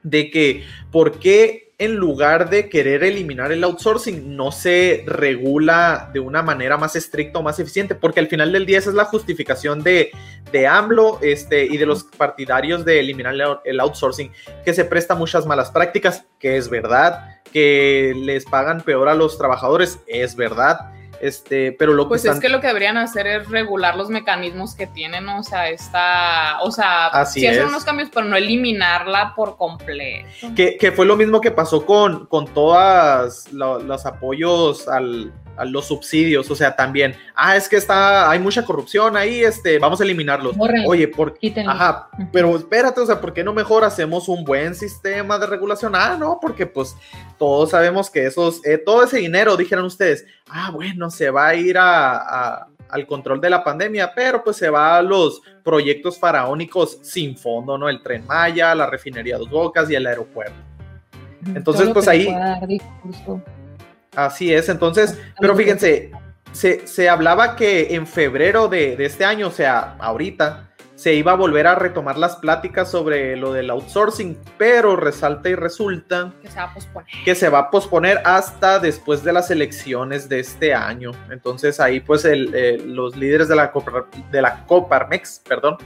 de 0.02 0.30
que 0.30 0.64
por 0.90 1.18
qué 1.20 1.71
en 1.84 1.96
lugar 1.96 2.48
de 2.48 2.68
querer 2.68 3.02
eliminar 3.02 3.50
el 3.50 3.64
outsourcing 3.64 4.36
no 4.36 4.52
se 4.52 5.02
regula 5.04 6.10
de 6.12 6.20
una 6.20 6.40
manera 6.40 6.76
más 6.76 6.94
estricta 6.94 7.40
o 7.40 7.42
más 7.42 7.58
eficiente, 7.58 7.96
porque 7.96 8.20
al 8.20 8.28
final 8.28 8.52
del 8.52 8.66
día 8.66 8.78
esa 8.78 8.90
es 8.90 8.94
la 8.94 9.04
justificación 9.04 9.82
de, 9.82 10.12
de 10.52 10.66
AMLO 10.68 11.18
este, 11.22 11.64
y 11.64 11.76
de 11.78 11.86
los 11.86 12.04
partidarios 12.04 12.84
de 12.84 13.00
eliminar 13.00 13.34
el, 13.64 13.80
outsourcing, 13.80 14.30
que 14.64 14.74
se 14.74 14.84
presta 14.84 15.16
muchas 15.16 15.44
malas 15.44 15.72
prácticas, 15.72 16.24
que 16.38 16.56
es 16.56 16.68
verdad, 16.68 17.40
que 17.52 18.14
les 18.16 18.44
pagan 18.44 18.82
peor 18.82 19.08
a 19.08 19.16
los 19.16 19.36
trabajadores, 19.36 19.98
es 20.06 20.36
verdad, 20.36 20.92
este, 21.22 21.72
pero 21.72 21.94
lo 21.94 22.04
que 22.04 22.08
Pues 22.10 22.24
están- 22.24 22.34
es 22.36 22.40
que 22.42 22.48
lo 22.50 22.60
que 22.60 22.66
deberían 22.66 22.96
hacer 22.98 23.26
es 23.26 23.48
regular 23.48 23.96
los 23.96 24.10
mecanismos 24.10 24.74
que 24.74 24.86
tienen, 24.88 25.28
o 25.28 25.42
sea, 25.42 25.68
está, 25.70 26.58
o 26.62 26.70
sea, 26.70 27.06
Así 27.06 27.40
sí 27.40 27.46
hacer 27.46 27.62
es. 27.62 27.68
unos 27.68 27.84
cambios, 27.84 28.10
pero 28.12 28.26
no 28.26 28.36
eliminarla 28.36 29.32
por 29.34 29.56
completo. 29.56 30.26
Que, 30.56 30.76
que 30.76 30.92
fue 30.92 31.06
lo 31.06 31.16
mismo 31.16 31.40
que 31.40 31.52
pasó 31.52 31.86
con, 31.86 32.26
con 32.26 32.46
todos 32.48 33.46
los 33.52 34.04
apoyos 34.06 34.88
al, 34.88 35.32
a 35.62 35.64
los 35.64 35.86
subsidios, 35.86 36.50
o 36.50 36.54
sea, 36.56 36.74
también, 36.76 37.14
ah, 37.34 37.56
es 37.56 37.68
que 37.68 37.76
está, 37.76 38.30
hay 38.30 38.38
mucha 38.38 38.64
corrupción 38.64 39.16
ahí, 39.16 39.42
este, 39.42 39.78
vamos 39.78 40.00
a 40.00 40.04
eliminarlos. 40.04 40.56
Oye, 40.86 41.08
por. 41.08 41.36
Ajá, 41.70 42.08
pero 42.32 42.56
espérate, 42.56 43.00
o 43.00 43.06
sea, 43.06 43.20
¿por 43.20 43.32
qué 43.32 43.42
no 43.44 43.52
mejor 43.54 43.84
hacemos 43.84 44.28
un 44.28 44.44
buen 44.44 44.74
sistema 44.74 45.38
de 45.38 45.46
regulación? 45.46 45.94
Ah, 45.94 46.16
no, 46.18 46.38
porque 46.40 46.66
pues 46.66 46.96
todos 47.38 47.70
sabemos 47.70 48.10
que 48.10 48.26
esos, 48.26 48.64
eh, 48.66 48.78
todo 48.78 49.04
ese 49.04 49.18
dinero, 49.18 49.56
dijeron 49.56 49.84
ustedes, 49.84 50.26
ah, 50.50 50.70
bueno, 50.72 51.10
se 51.10 51.30
va 51.30 51.48
a 51.48 51.54
ir 51.54 51.78
a, 51.78 52.16
a- 52.16 52.66
al 52.88 53.06
control 53.06 53.40
de 53.40 53.48
la 53.48 53.64
pandemia, 53.64 54.12
pero 54.14 54.44
pues 54.44 54.58
se 54.58 54.68
va 54.68 54.98
a 54.98 55.02
los 55.02 55.40
proyectos 55.64 56.18
faraónicos 56.18 56.98
sin 57.00 57.38
fondo, 57.38 57.78
¿no? 57.78 57.88
El 57.88 58.02
tren 58.02 58.26
Maya, 58.26 58.74
la 58.74 58.84
refinería 58.84 59.38
Dos 59.38 59.48
Bocas 59.48 59.88
y 59.90 59.94
el 59.94 60.06
aeropuerto. 60.06 60.52
entonces, 61.54 61.88
pues, 61.94 62.06
ahí-. 62.08 62.26
Así 64.16 64.52
es, 64.52 64.68
entonces, 64.68 65.18
pero 65.40 65.56
fíjense, 65.56 66.10
se, 66.52 66.86
se 66.86 67.08
hablaba 67.08 67.56
que 67.56 67.94
en 67.94 68.06
febrero 68.06 68.68
de, 68.68 68.96
de 68.96 69.06
este 69.06 69.24
año, 69.24 69.48
o 69.48 69.52
sea, 69.52 69.96
ahorita, 69.98 70.68
se 70.94 71.14
iba 71.14 71.32
a 71.32 71.34
volver 71.34 71.66
a 71.66 71.74
retomar 71.74 72.16
las 72.16 72.36
pláticas 72.36 72.88
sobre 72.90 73.36
lo 73.36 73.52
del 73.52 73.70
outsourcing, 73.70 74.38
pero 74.56 74.94
resalta 74.94 75.48
y 75.48 75.54
resulta 75.56 76.32
Que 76.42 76.48
se 76.48 76.58
va 76.58 76.64
a 76.64 76.74
posponer. 76.74 77.08
que 77.24 77.34
se 77.34 77.48
va 77.48 77.58
a 77.58 77.70
posponer 77.70 78.20
hasta 78.24 78.78
después 78.78 79.24
de 79.24 79.32
las 79.32 79.50
elecciones 79.50 80.28
de 80.28 80.38
este 80.40 80.74
año. 80.74 81.10
Entonces 81.30 81.80
ahí 81.80 81.98
pues 81.98 82.24
el, 82.24 82.54
eh, 82.54 82.80
los 82.86 83.16
líderes 83.16 83.48
de 83.48 83.56
la, 83.56 83.72
Copar- 83.72 84.06
de 84.30 84.42
la 84.42 84.64
Coparmex, 84.66 85.42
perdón, 85.48 85.76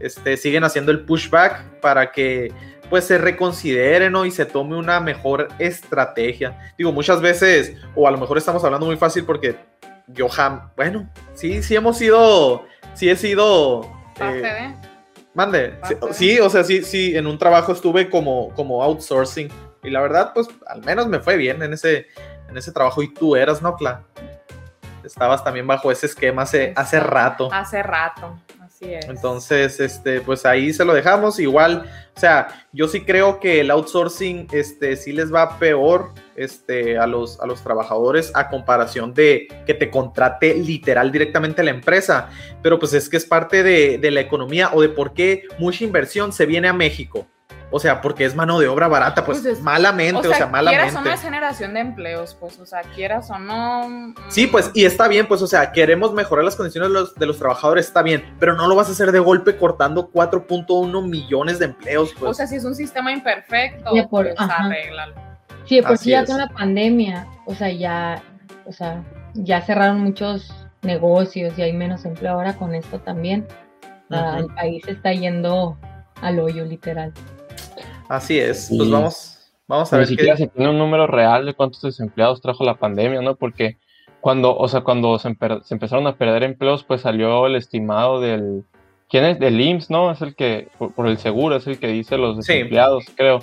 este, 0.00 0.38
siguen 0.38 0.64
haciendo 0.64 0.90
el 0.90 1.00
pushback 1.00 1.80
para 1.80 2.10
que 2.10 2.50
pues 2.90 3.04
se 3.04 3.18
reconsidere 3.18 4.10
¿no? 4.10 4.24
y 4.24 4.30
se 4.30 4.44
tome 4.44 4.76
una 4.76 5.00
mejor 5.00 5.48
estrategia. 5.58 6.74
Digo, 6.76 6.92
muchas 6.92 7.20
veces, 7.20 7.76
o 7.94 8.06
a 8.06 8.10
lo 8.10 8.18
mejor 8.18 8.38
estamos 8.38 8.62
hablando 8.64 8.86
muy 8.86 8.96
fácil 8.96 9.24
porque 9.24 9.56
yo 10.08 10.28
jam, 10.28 10.70
bueno, 10.76 11.08
sí, 11.34 11.62
sí 11.62 11.74
hemos 11.74 11.98
sido, 11.98 12.64
sí 12.94 13.08
he 13.08 13.16
sido... 13.16 13.90
Eh, 14.20 14.24
de. 14.24 14.92
Mande. 15.34 15.78
Sí, 16.10 16.38
o 16.38 16.50
sea, 16.50 16.62
sí, 16.62 16.82
sí, 16.82 17.16
en 17.16 17.26
un 17.26 17.38
trabajo 17.38 17.72
estuve 17.72 18.10
como, 18.10 18.52
como 18.54 18.82
outsourcing. 18.82 19.48
Y 19.82 19.90
la 19.90 20.00
verdad, 20.02 20.32
pues, 20.34 20.46
al 20.66 20.84
menos 20.84 21.08
me 21.08 21.20
fue 21.20 21.36
bien 21.36 21.62
en 21.62 21.72
ese, 21.72 22.06
en 22.48 22.56
ese 22.56 22.70
trabajo. 22.70 23.02
Y 23.02 23.12
tú 23.14 23.34
eras, 23.34 23.62
¿no, 23.62 23.74
Cla? 23.76 24.02
Estabas 25.02 25.42
también 25.42 25.66
bajo 25.66 25.90
ese 25.90 26.06
esquema 26.06 26.42
hace, 26.42 26.72
hace 26.76 27.00
rato. 27.00 27.48
Hace 27.52 27.82
rato, 27.82 28.38
Entonces, 28.82 29.78
este, 29.80 30.20
pues 30.20 30.44
ahí 30.44 30.72
se 30.72 30.84
lo 30.84 30.92
dejamos. 30.92 31.38
Igual, 31.38 31.88
o 32.16 32.20
sea, 32.20 32.66
yo 32.72 32.88
sí 32.88 33.02
creo 33.02 33.38
que 33.40 33.60
el 33.60 33.70
outsourcing, 33.70 34.48
este, 34.52 34.96
sí 34.96 35.12
les 35.12 35.32
va 35.32 35.58
peor, 35.58 36.10
este, 36.36 36.98
a 36.98 37.06
los, 37.06 37.40
a 37.40 37.46
los 37.46 37.62
trabajadores 37.62 38.32
a 38.34 38.48
comparación 38.48 39.14
de 39.14 39.48
que 39.66 39.74
te 39.74 39.90
contrate 39.90 40.54
literal 40.54 41.12
directamente 41.12 41.62
la 41.62 41.70
empresa. 41.70 42.30
Pero 42.62 42.78
pues 42.78 42.92
es 42.94 43.08
que 43.08 43.16
es 43.16 43.26
parte 43.26 43.62
de, 43.62 43.98
de 43.98 44.10
la 44.10 44.20
economía 44.20 44.70
o 44.72 44.80
de 44.82 44.88
por 44.88 45.14
qué 45.14 45.44
mucha 45.58 45.84
inversión 45.84 46.32
se 46.32 46.46
viene 46.46 46.68
a 46.68 46.72
México. 46.72 47.26
O 47.74 47.80
sea, 47.80 48.00
porque 48.02 48.24
es 48.26 48.36
mano 48.36 48.58
de 48.60 48.68
obra 48.68 48.86
barata, 48.86 49.24
pues, 49.24 49.40
Pues 49.40 49.58
es- 49.58 49.62
malamente, 49.62 50.18
o 50.18 50.22
sea, 50.22 50.30
quieras 50.32 50.50
malamente. 50.52 50.96
o 50.96 51.00
no 51.00 51.10
es 51.10 51.20
generación 51.22 51.74
de 51.74 51.80
empleos, 51.80 52.36
pues, 52.38 52.60
o 52.60 52.66
sea, 52.66 52.82
quieras 52.94 53.30
o 53.30 53.38
no. 53.38 53.88
mm, 53.88 54.14
Sí, 54.28 54.46
pues, 54.46 54.70
y 54.74 54.84
está 54.84 55.08
bien, 55.08 55.26
pues, 55.26 55.40
o 55.42 55.46
sea, 55.46 55.72
queremos 55.72 56.12
mejorar 56.12 56.44
las 56.44 56.54
condiciones 56.54 56.90
de 56.90 56.94
los, 56.94 57.14
de 57.14 57.24
los 57.26 57.38
trabajadores, 57.38 57.86
está 57.86 58.02
bien, 58.02 58.24
pero 58.38 58.54
no 58.54 58.68
lo 58.68 58.76
vas 58.76 58.88
a 58.88 58.92
hacer 58.92 59.10
de 59.10 59.18
golpe 59.20 59.56
cortando 59.56 60.10
4.1 60.10 61.02
millones 61.02 61.58
de 61.58 61.64
empleos, 61.64 62.12
pues. 62.18 62.30
O 62.30 62.34
sea, 62.34 62.46
si 62.46 62.56
es 62.56 62.64
un 62.64 62.74
sistema 62.74 63.10
imperfecto, 63.10 63.94
Ya 63.96 64.06
por- 64.06 64.26
pues 64.26 64.34
ajá. 64.38 64.64
arréglalo. 64.66 65.14
Sí, 65.64 65.80
por 65.80 65.96
sí 65.96 66.10
ya 66.10 66.24
con 66.26 66.36
la 66.38 66.48
pandemia, 66.48 67.26
o 67.46 67.54
sea, 67.54 67.70
ya, 67.70 68.22
o 68.66 68.72
sea, 68.72 69.02
ya 69.34 69.62
cerraron 69.62 70.00
muchos 70.00 70.52
negocios 70.82 71.56
y 71.56 71.62
hay 71.62 71.72
menos 71.72 72.04
empleo 72.04 72.32
ahora 72.32 72.54
con 72.54 72.74
esto 72.74 72.98
también. 73.00 73.46
O 74.10 74.14
sea, 74.14 74.30
Ujú. 74.32 74.38
El 74.40 74.46
país 74.54 74.88
está 74.88 75.12
yendo 75.12 75.78
al 76.20 76.38
hoyo, 76.40 76.64
literal. 76.64 77.12
Así 78.12 78.38
es, 78.38 78.66
Sí. 78.66 78.76
pues 78.76 78.90
vamos, 78.90 79.38
Vamos 79.68 79.90
a 79.92 79.96
Ni 79.96 80.00
ver 80.00 80.08
siquiera 80.08 80.32
qué. 80.36 80.42
se 80.42 80.48
tiene 80.48 80.70
un 80.70 80.76
número 80.78 81.06
real 81.06 81.46
de 81.46 81.54
cuántos 81.54 81.80
desempleados 81.80 82.42
trajo 82.42 82.62
la 82.62 82.74
pandemia, 82.74 83.22
¿no? 83.22 83.36
Porque 83.36 83.78
cuando, 84.20 84.54
o 84.54 84.68
sea, 84.68 84.82
cuando 84.82 85.18
se, 85.18 85.30
empe- 85.30 85.62
se 85.62 85.72
empezaron 85.74 86.06
a 86.06 86.16
perder 86.16 86.42
empleos, 86.42 86.84
pues 86.84 87.00
salió 87.00 87.46
el 87.46 87.54
estimado 87.54 88.20
del, 88.20 88.64
¿quién 89.08 89.24
es? 89.24 89.38
Del 89.38 89.58
IMSS, 89.60 89.88
¿no? 89.90 90.10
Es 90.10 90.20
el 90.20 90.34
que, 90.34 90.68
por, 90.78 90.92
por 90.92 91.06
el 91.06 91.16
seguro, 91.16 91.56
es 91.56 91.66
el 91.66 91.78
que 91.78 91.86
dice 91.86 92.18
los 92.18 92.44
Sí. 92.44 92.52
desempleados, 92.52 93.04
creo. 93.16 93.38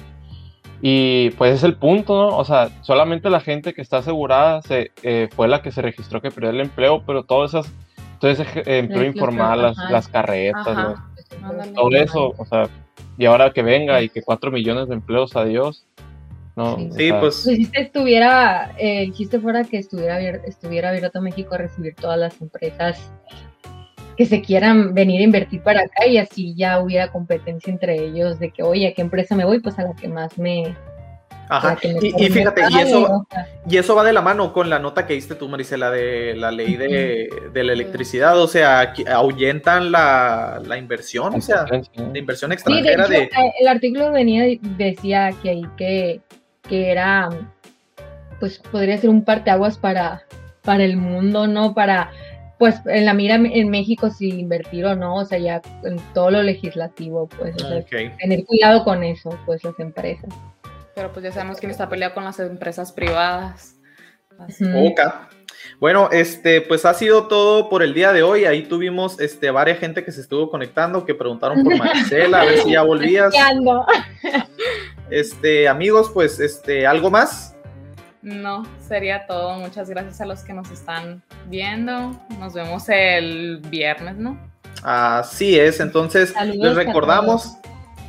Y 0.81 1.31
pues 1.31 1.55
es 1.55 1.63
el 1.63 1.75
punto, 1.75 2.15
¿no? 2.29 2.37
O 2.37 2.45
sea, 2.45 2.69
solamente 2.83 3.29
la 3.29 3.39
gente 3.39 3.73
que 3.73 3.81
está 3.81 3.97
asegurada 3.97 4.61
se, 4.61 4.91
eh, 5.01 5.29
fue 5.35 5.47
la 5.47 5.61
que 5.63 5.71
se 5.71 5.81
registró 5.81 6.21
que 6.21 6.31
perdió 6.31 6.51
el 6.51 6.61
empleo, 6.61 7.01
pero 7.07 7.23
todas 7.23 7.51
esas, 7.55 7.73
todo 8.19 8.29
ese 8.29 8.43
eh, 8.65 8.79
empleo 8.79 9.03
informal, 9.05 9.61
las, 9.63 9.77
las 9.89 10.07
carretas, 10.07 10.67
Ajá. 10.67 10.89
los- 10.89 11.43
Ándale. 11.43 11.71
todo 11.73 11.91
eso, 11.95 12.33
o 12.37 12.45
sea, 12.45 12.69
y 13.19 13.25
ahora 13.25 13.51
que 13.51 13.61
venga 13.61 14.01
y 14.01 14.07
que 14.07 14.23
cuatro 14.23 14.49
millones 14.49 14.87
de 14.87 14.95
empleos, 14.95 15.35
adiós. 15.35 15.85
No, 16.55 16.77
Sí. 16.77 16.89
Sí, 16.97 17.09
sea, 17.09 17.19
pues 17.19 17.41
Pues 17.43 17.57
si 17.57 17.69
estuviera, 17.73 18.71
eh, 18.77 19.03
el 19.03 19.13
chiste 19.13 19.39
fuera 19.41 19.65
que 19.65 19.77
estuviera 19.77 20.15
abierto, 20.15 20.47
estuviera 20.47 20.89
abierto 20.89 21.21
México 21.21 21.53
a 21.53 21.57
recibir 21.57 21.95
todas 21.95 22.17
las 22.17 22.41
empresas 22.41 23.11
que 24.15 24.25
se 24.25 24.41
quieran 24.41 24.93
venir 24.93 25.19
a 25.19 25.25
invertir 25.25 25.61
para 25.61 25.81
acá 25.81 26.07
y 26.07 26.17
así 26.17 26.55
ya 26.55 26.79
hubiera 26.79 27.11
competencia 27.11 27.71
entre 27.71 28.01
ellos 28.05 28.39
de 28.39 28.51
que, 28.51 28.63
oye, 28.63 28.87
¿a 28.87 28.93
qué 28.93 29.01
empresa 29.01 29.35
me 29.35 29.43
voy? 29.43 29.59
Pues 29.59 29.77
a 29.79 29.83
la 29.83 29.93
que 29.93 30.07
más 30.07 30.37
me... 30.37 30.73
Ajá. 31.51 31.77
Y, 31.81 32.29
fíjate, 32.29 32.61
y 32.69 32.79
eso, 32.79 33.03
o 33.03 33.27
y 33.67 33.77
eso 33.77 33.95
va 33.95 34.03
de 34.03 34.13
la 34.13 34.21
mano 34.21 34.53
con 34.53 34.69
la 34.69 34.77
nota 34.77 35.07
que 35.07 35.15
diste 35.15 35.33
tú, 35.33 35.49
Marisela, 35.49 35.89
de 35.89 36.35
la 36.35 36.51
ley 36.51 36.75
de, 36.75 37.27
de 37.51 37.63
la 37.63 37.73
electricidad. 37.73 38.39
O 38.39 38.47
sea, 38.47 38.93
ahuyentan 39.11 39.91
la, 39.91 40.61
la 40.63 40.77
inversión, 40.77 41.33
o 41.33 41.41
sea, 41.41 41.65
la 41.67 42.17
inversión 42.19 42.51
Sí, 42.51 42.55
de 42.55 42.55
extranjera 42.55 43.03
hecho, 43.05 43.11
de. 43.11 43.29
el 43.59 43.67
artículo 43.67 44.11
venía 44.11 44.59
decía 44.77 45.33
que 45.41 45.49
ahí 45.49 45.63
que, 45.75 46.21
que 46.67 46.91
era, 46.91 47.29
pues 48.39 48.59
podría 48.59 48.99
ser 48.99 49.09
un 49.09 49.25
parteaguas 49.25 49.79
para, 49.79 50.21
para 50.63 50.83
el 50.83 50.97
mundo, 50.97 51.47
¿no? 51.47 51.73
Para, 51.73 52.11
pues 52.59 52.75
en 52.85 53.05
la 53.05 53.15
mira 53.15 53.35
en 53.35 53.69
México 53.69 54.11
si 54.11 54.29
invertir 54.29 54.85
o 54.85 54.95
no, 54.95 55.15
o 55.15 55.25
sea, 55.25 55.39
ya 55.39 55.61
en 55.83 55.97
todo 56.13 56.29
lo 56.29 56.43
legislativo, 56.43 57.27
pues, 57.27 57.55
o 57.55 57.67
sea, 57.67 57.77
Ok. 57.79 58.17
tener 58.19 58.45
cuidado 58.45 58.83
con 58.83 59.03
eso, 59.03 59.35
pues 59.47 59.63
las 59.63 59.79
empresas. 59.79 60.29
Pero 60.99 61.13
pues 61.13 61.23
ya 61.23 61.31
sabemos 61.31 61.59
quién 61.59 61.71
está 61.71 61.87
peleado 61.87 62.13
con 62.13 62.25
las 62.25 62.41
empresas 62.41 62.91
privadas. 62.91 63.77
Así. 64.37 64.65
Ok. 64.65 64.99
Bueno, 65.79 66.09
este, 66.11 66.59
pues 66.59 66.83
ha 66.83 66.93
sido 66.93 67.27
todo 67.27 67.69
por 67.69 67.83
el 67.83 67.93
día 67.93 68.11
de 68.11 68.21
hoy. 68.21 68.43
Ahí 68.43 68.63
tuvimos 68.63 69.17
este, 69.21 69.49
varias 69.49 69.79
gente 69.79 70.03
que 70.03 70.11
se 70.11 70.19
estuvo 70.19 70.49
conectando, 70.51 71.05
que 71.05 71.15
preguntaron 71.15 71.63
por 71.63 71.73
Marcela, 71.77 72.41
a 72.41 72.45
ver 72.45 72.59
si 72.59 72.71
ya 72.71 72.81
volvías. 72.81 73.33
Este, 75.09 75.69
amigos, 75.69 76.11
pues, 76.13 76.37
este, 76.41 76.85
¿algo 76.85 77.09
más? 77.09 77.55
No, 78.21 78.63
sería 78.85 79.25
todo. 79.25 79.53
Muchas 79.53 79.89
gracias 79.89 80.19
a 80.19 80.25
los 80.25 80.41
que 80.41 80.51
nos 80.51 80.69
están 80.69 81.23
viendo. 81.47 82.11
Nos 82.39 82.53
vemos 82.53 82.89
el 82.89 83.61
viernes, 83.69 84.17
¿no? 84.17 84.37
Así 84.83 85.57
es, 85.57 85.79
entonces 85.79 86.33
Saludos 86.33 86.75
les 86.75 86.75
recordamos, 86.75 87.57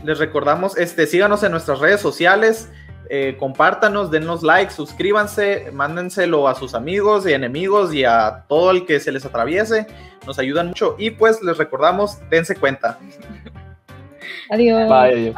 les 0.05 0.19
recordamos, 0.19 0.77
este, 0.77 1.07
síganos 1.07 1.43
en 1.43 1.53
nuestras 1.53 1.79
redes 1.79 2.01
sociales, 2.01 2.69
eh, 3.13 3.37
compártanos, 3.37 4.13
denos 4.13 4.45
like, 4.45 4.73
suscríbanse, 4.73 5.73
mándenselo 5.73 6.47
a 6.47 6.55
sus 6.55 6.75
amigos 6.75 7.27
y 7.27 7.33
enemigos 7.33 7.93
y 7.93 8.05
a 8.05 8.45
todo 8.49 8.71
el 8.71 8.87
que 8.87 9.01
se 9.01 9.11
les 9.11 9.25
atraviese, 9.25 9.89
nos 10.29 10.39
ayudan 10.39 10.69
mucho 10.69 10.95
y 10.97 11.11
pues 11.11 11.43
les 11.43 11.59
recordamos, 11.59 12.19
dense 12.31 12.55
cuenta. 12.55 13.01
Adiós. 14.49 14.89
Bye, 14.89 15.15
adiós. 15.15 15.37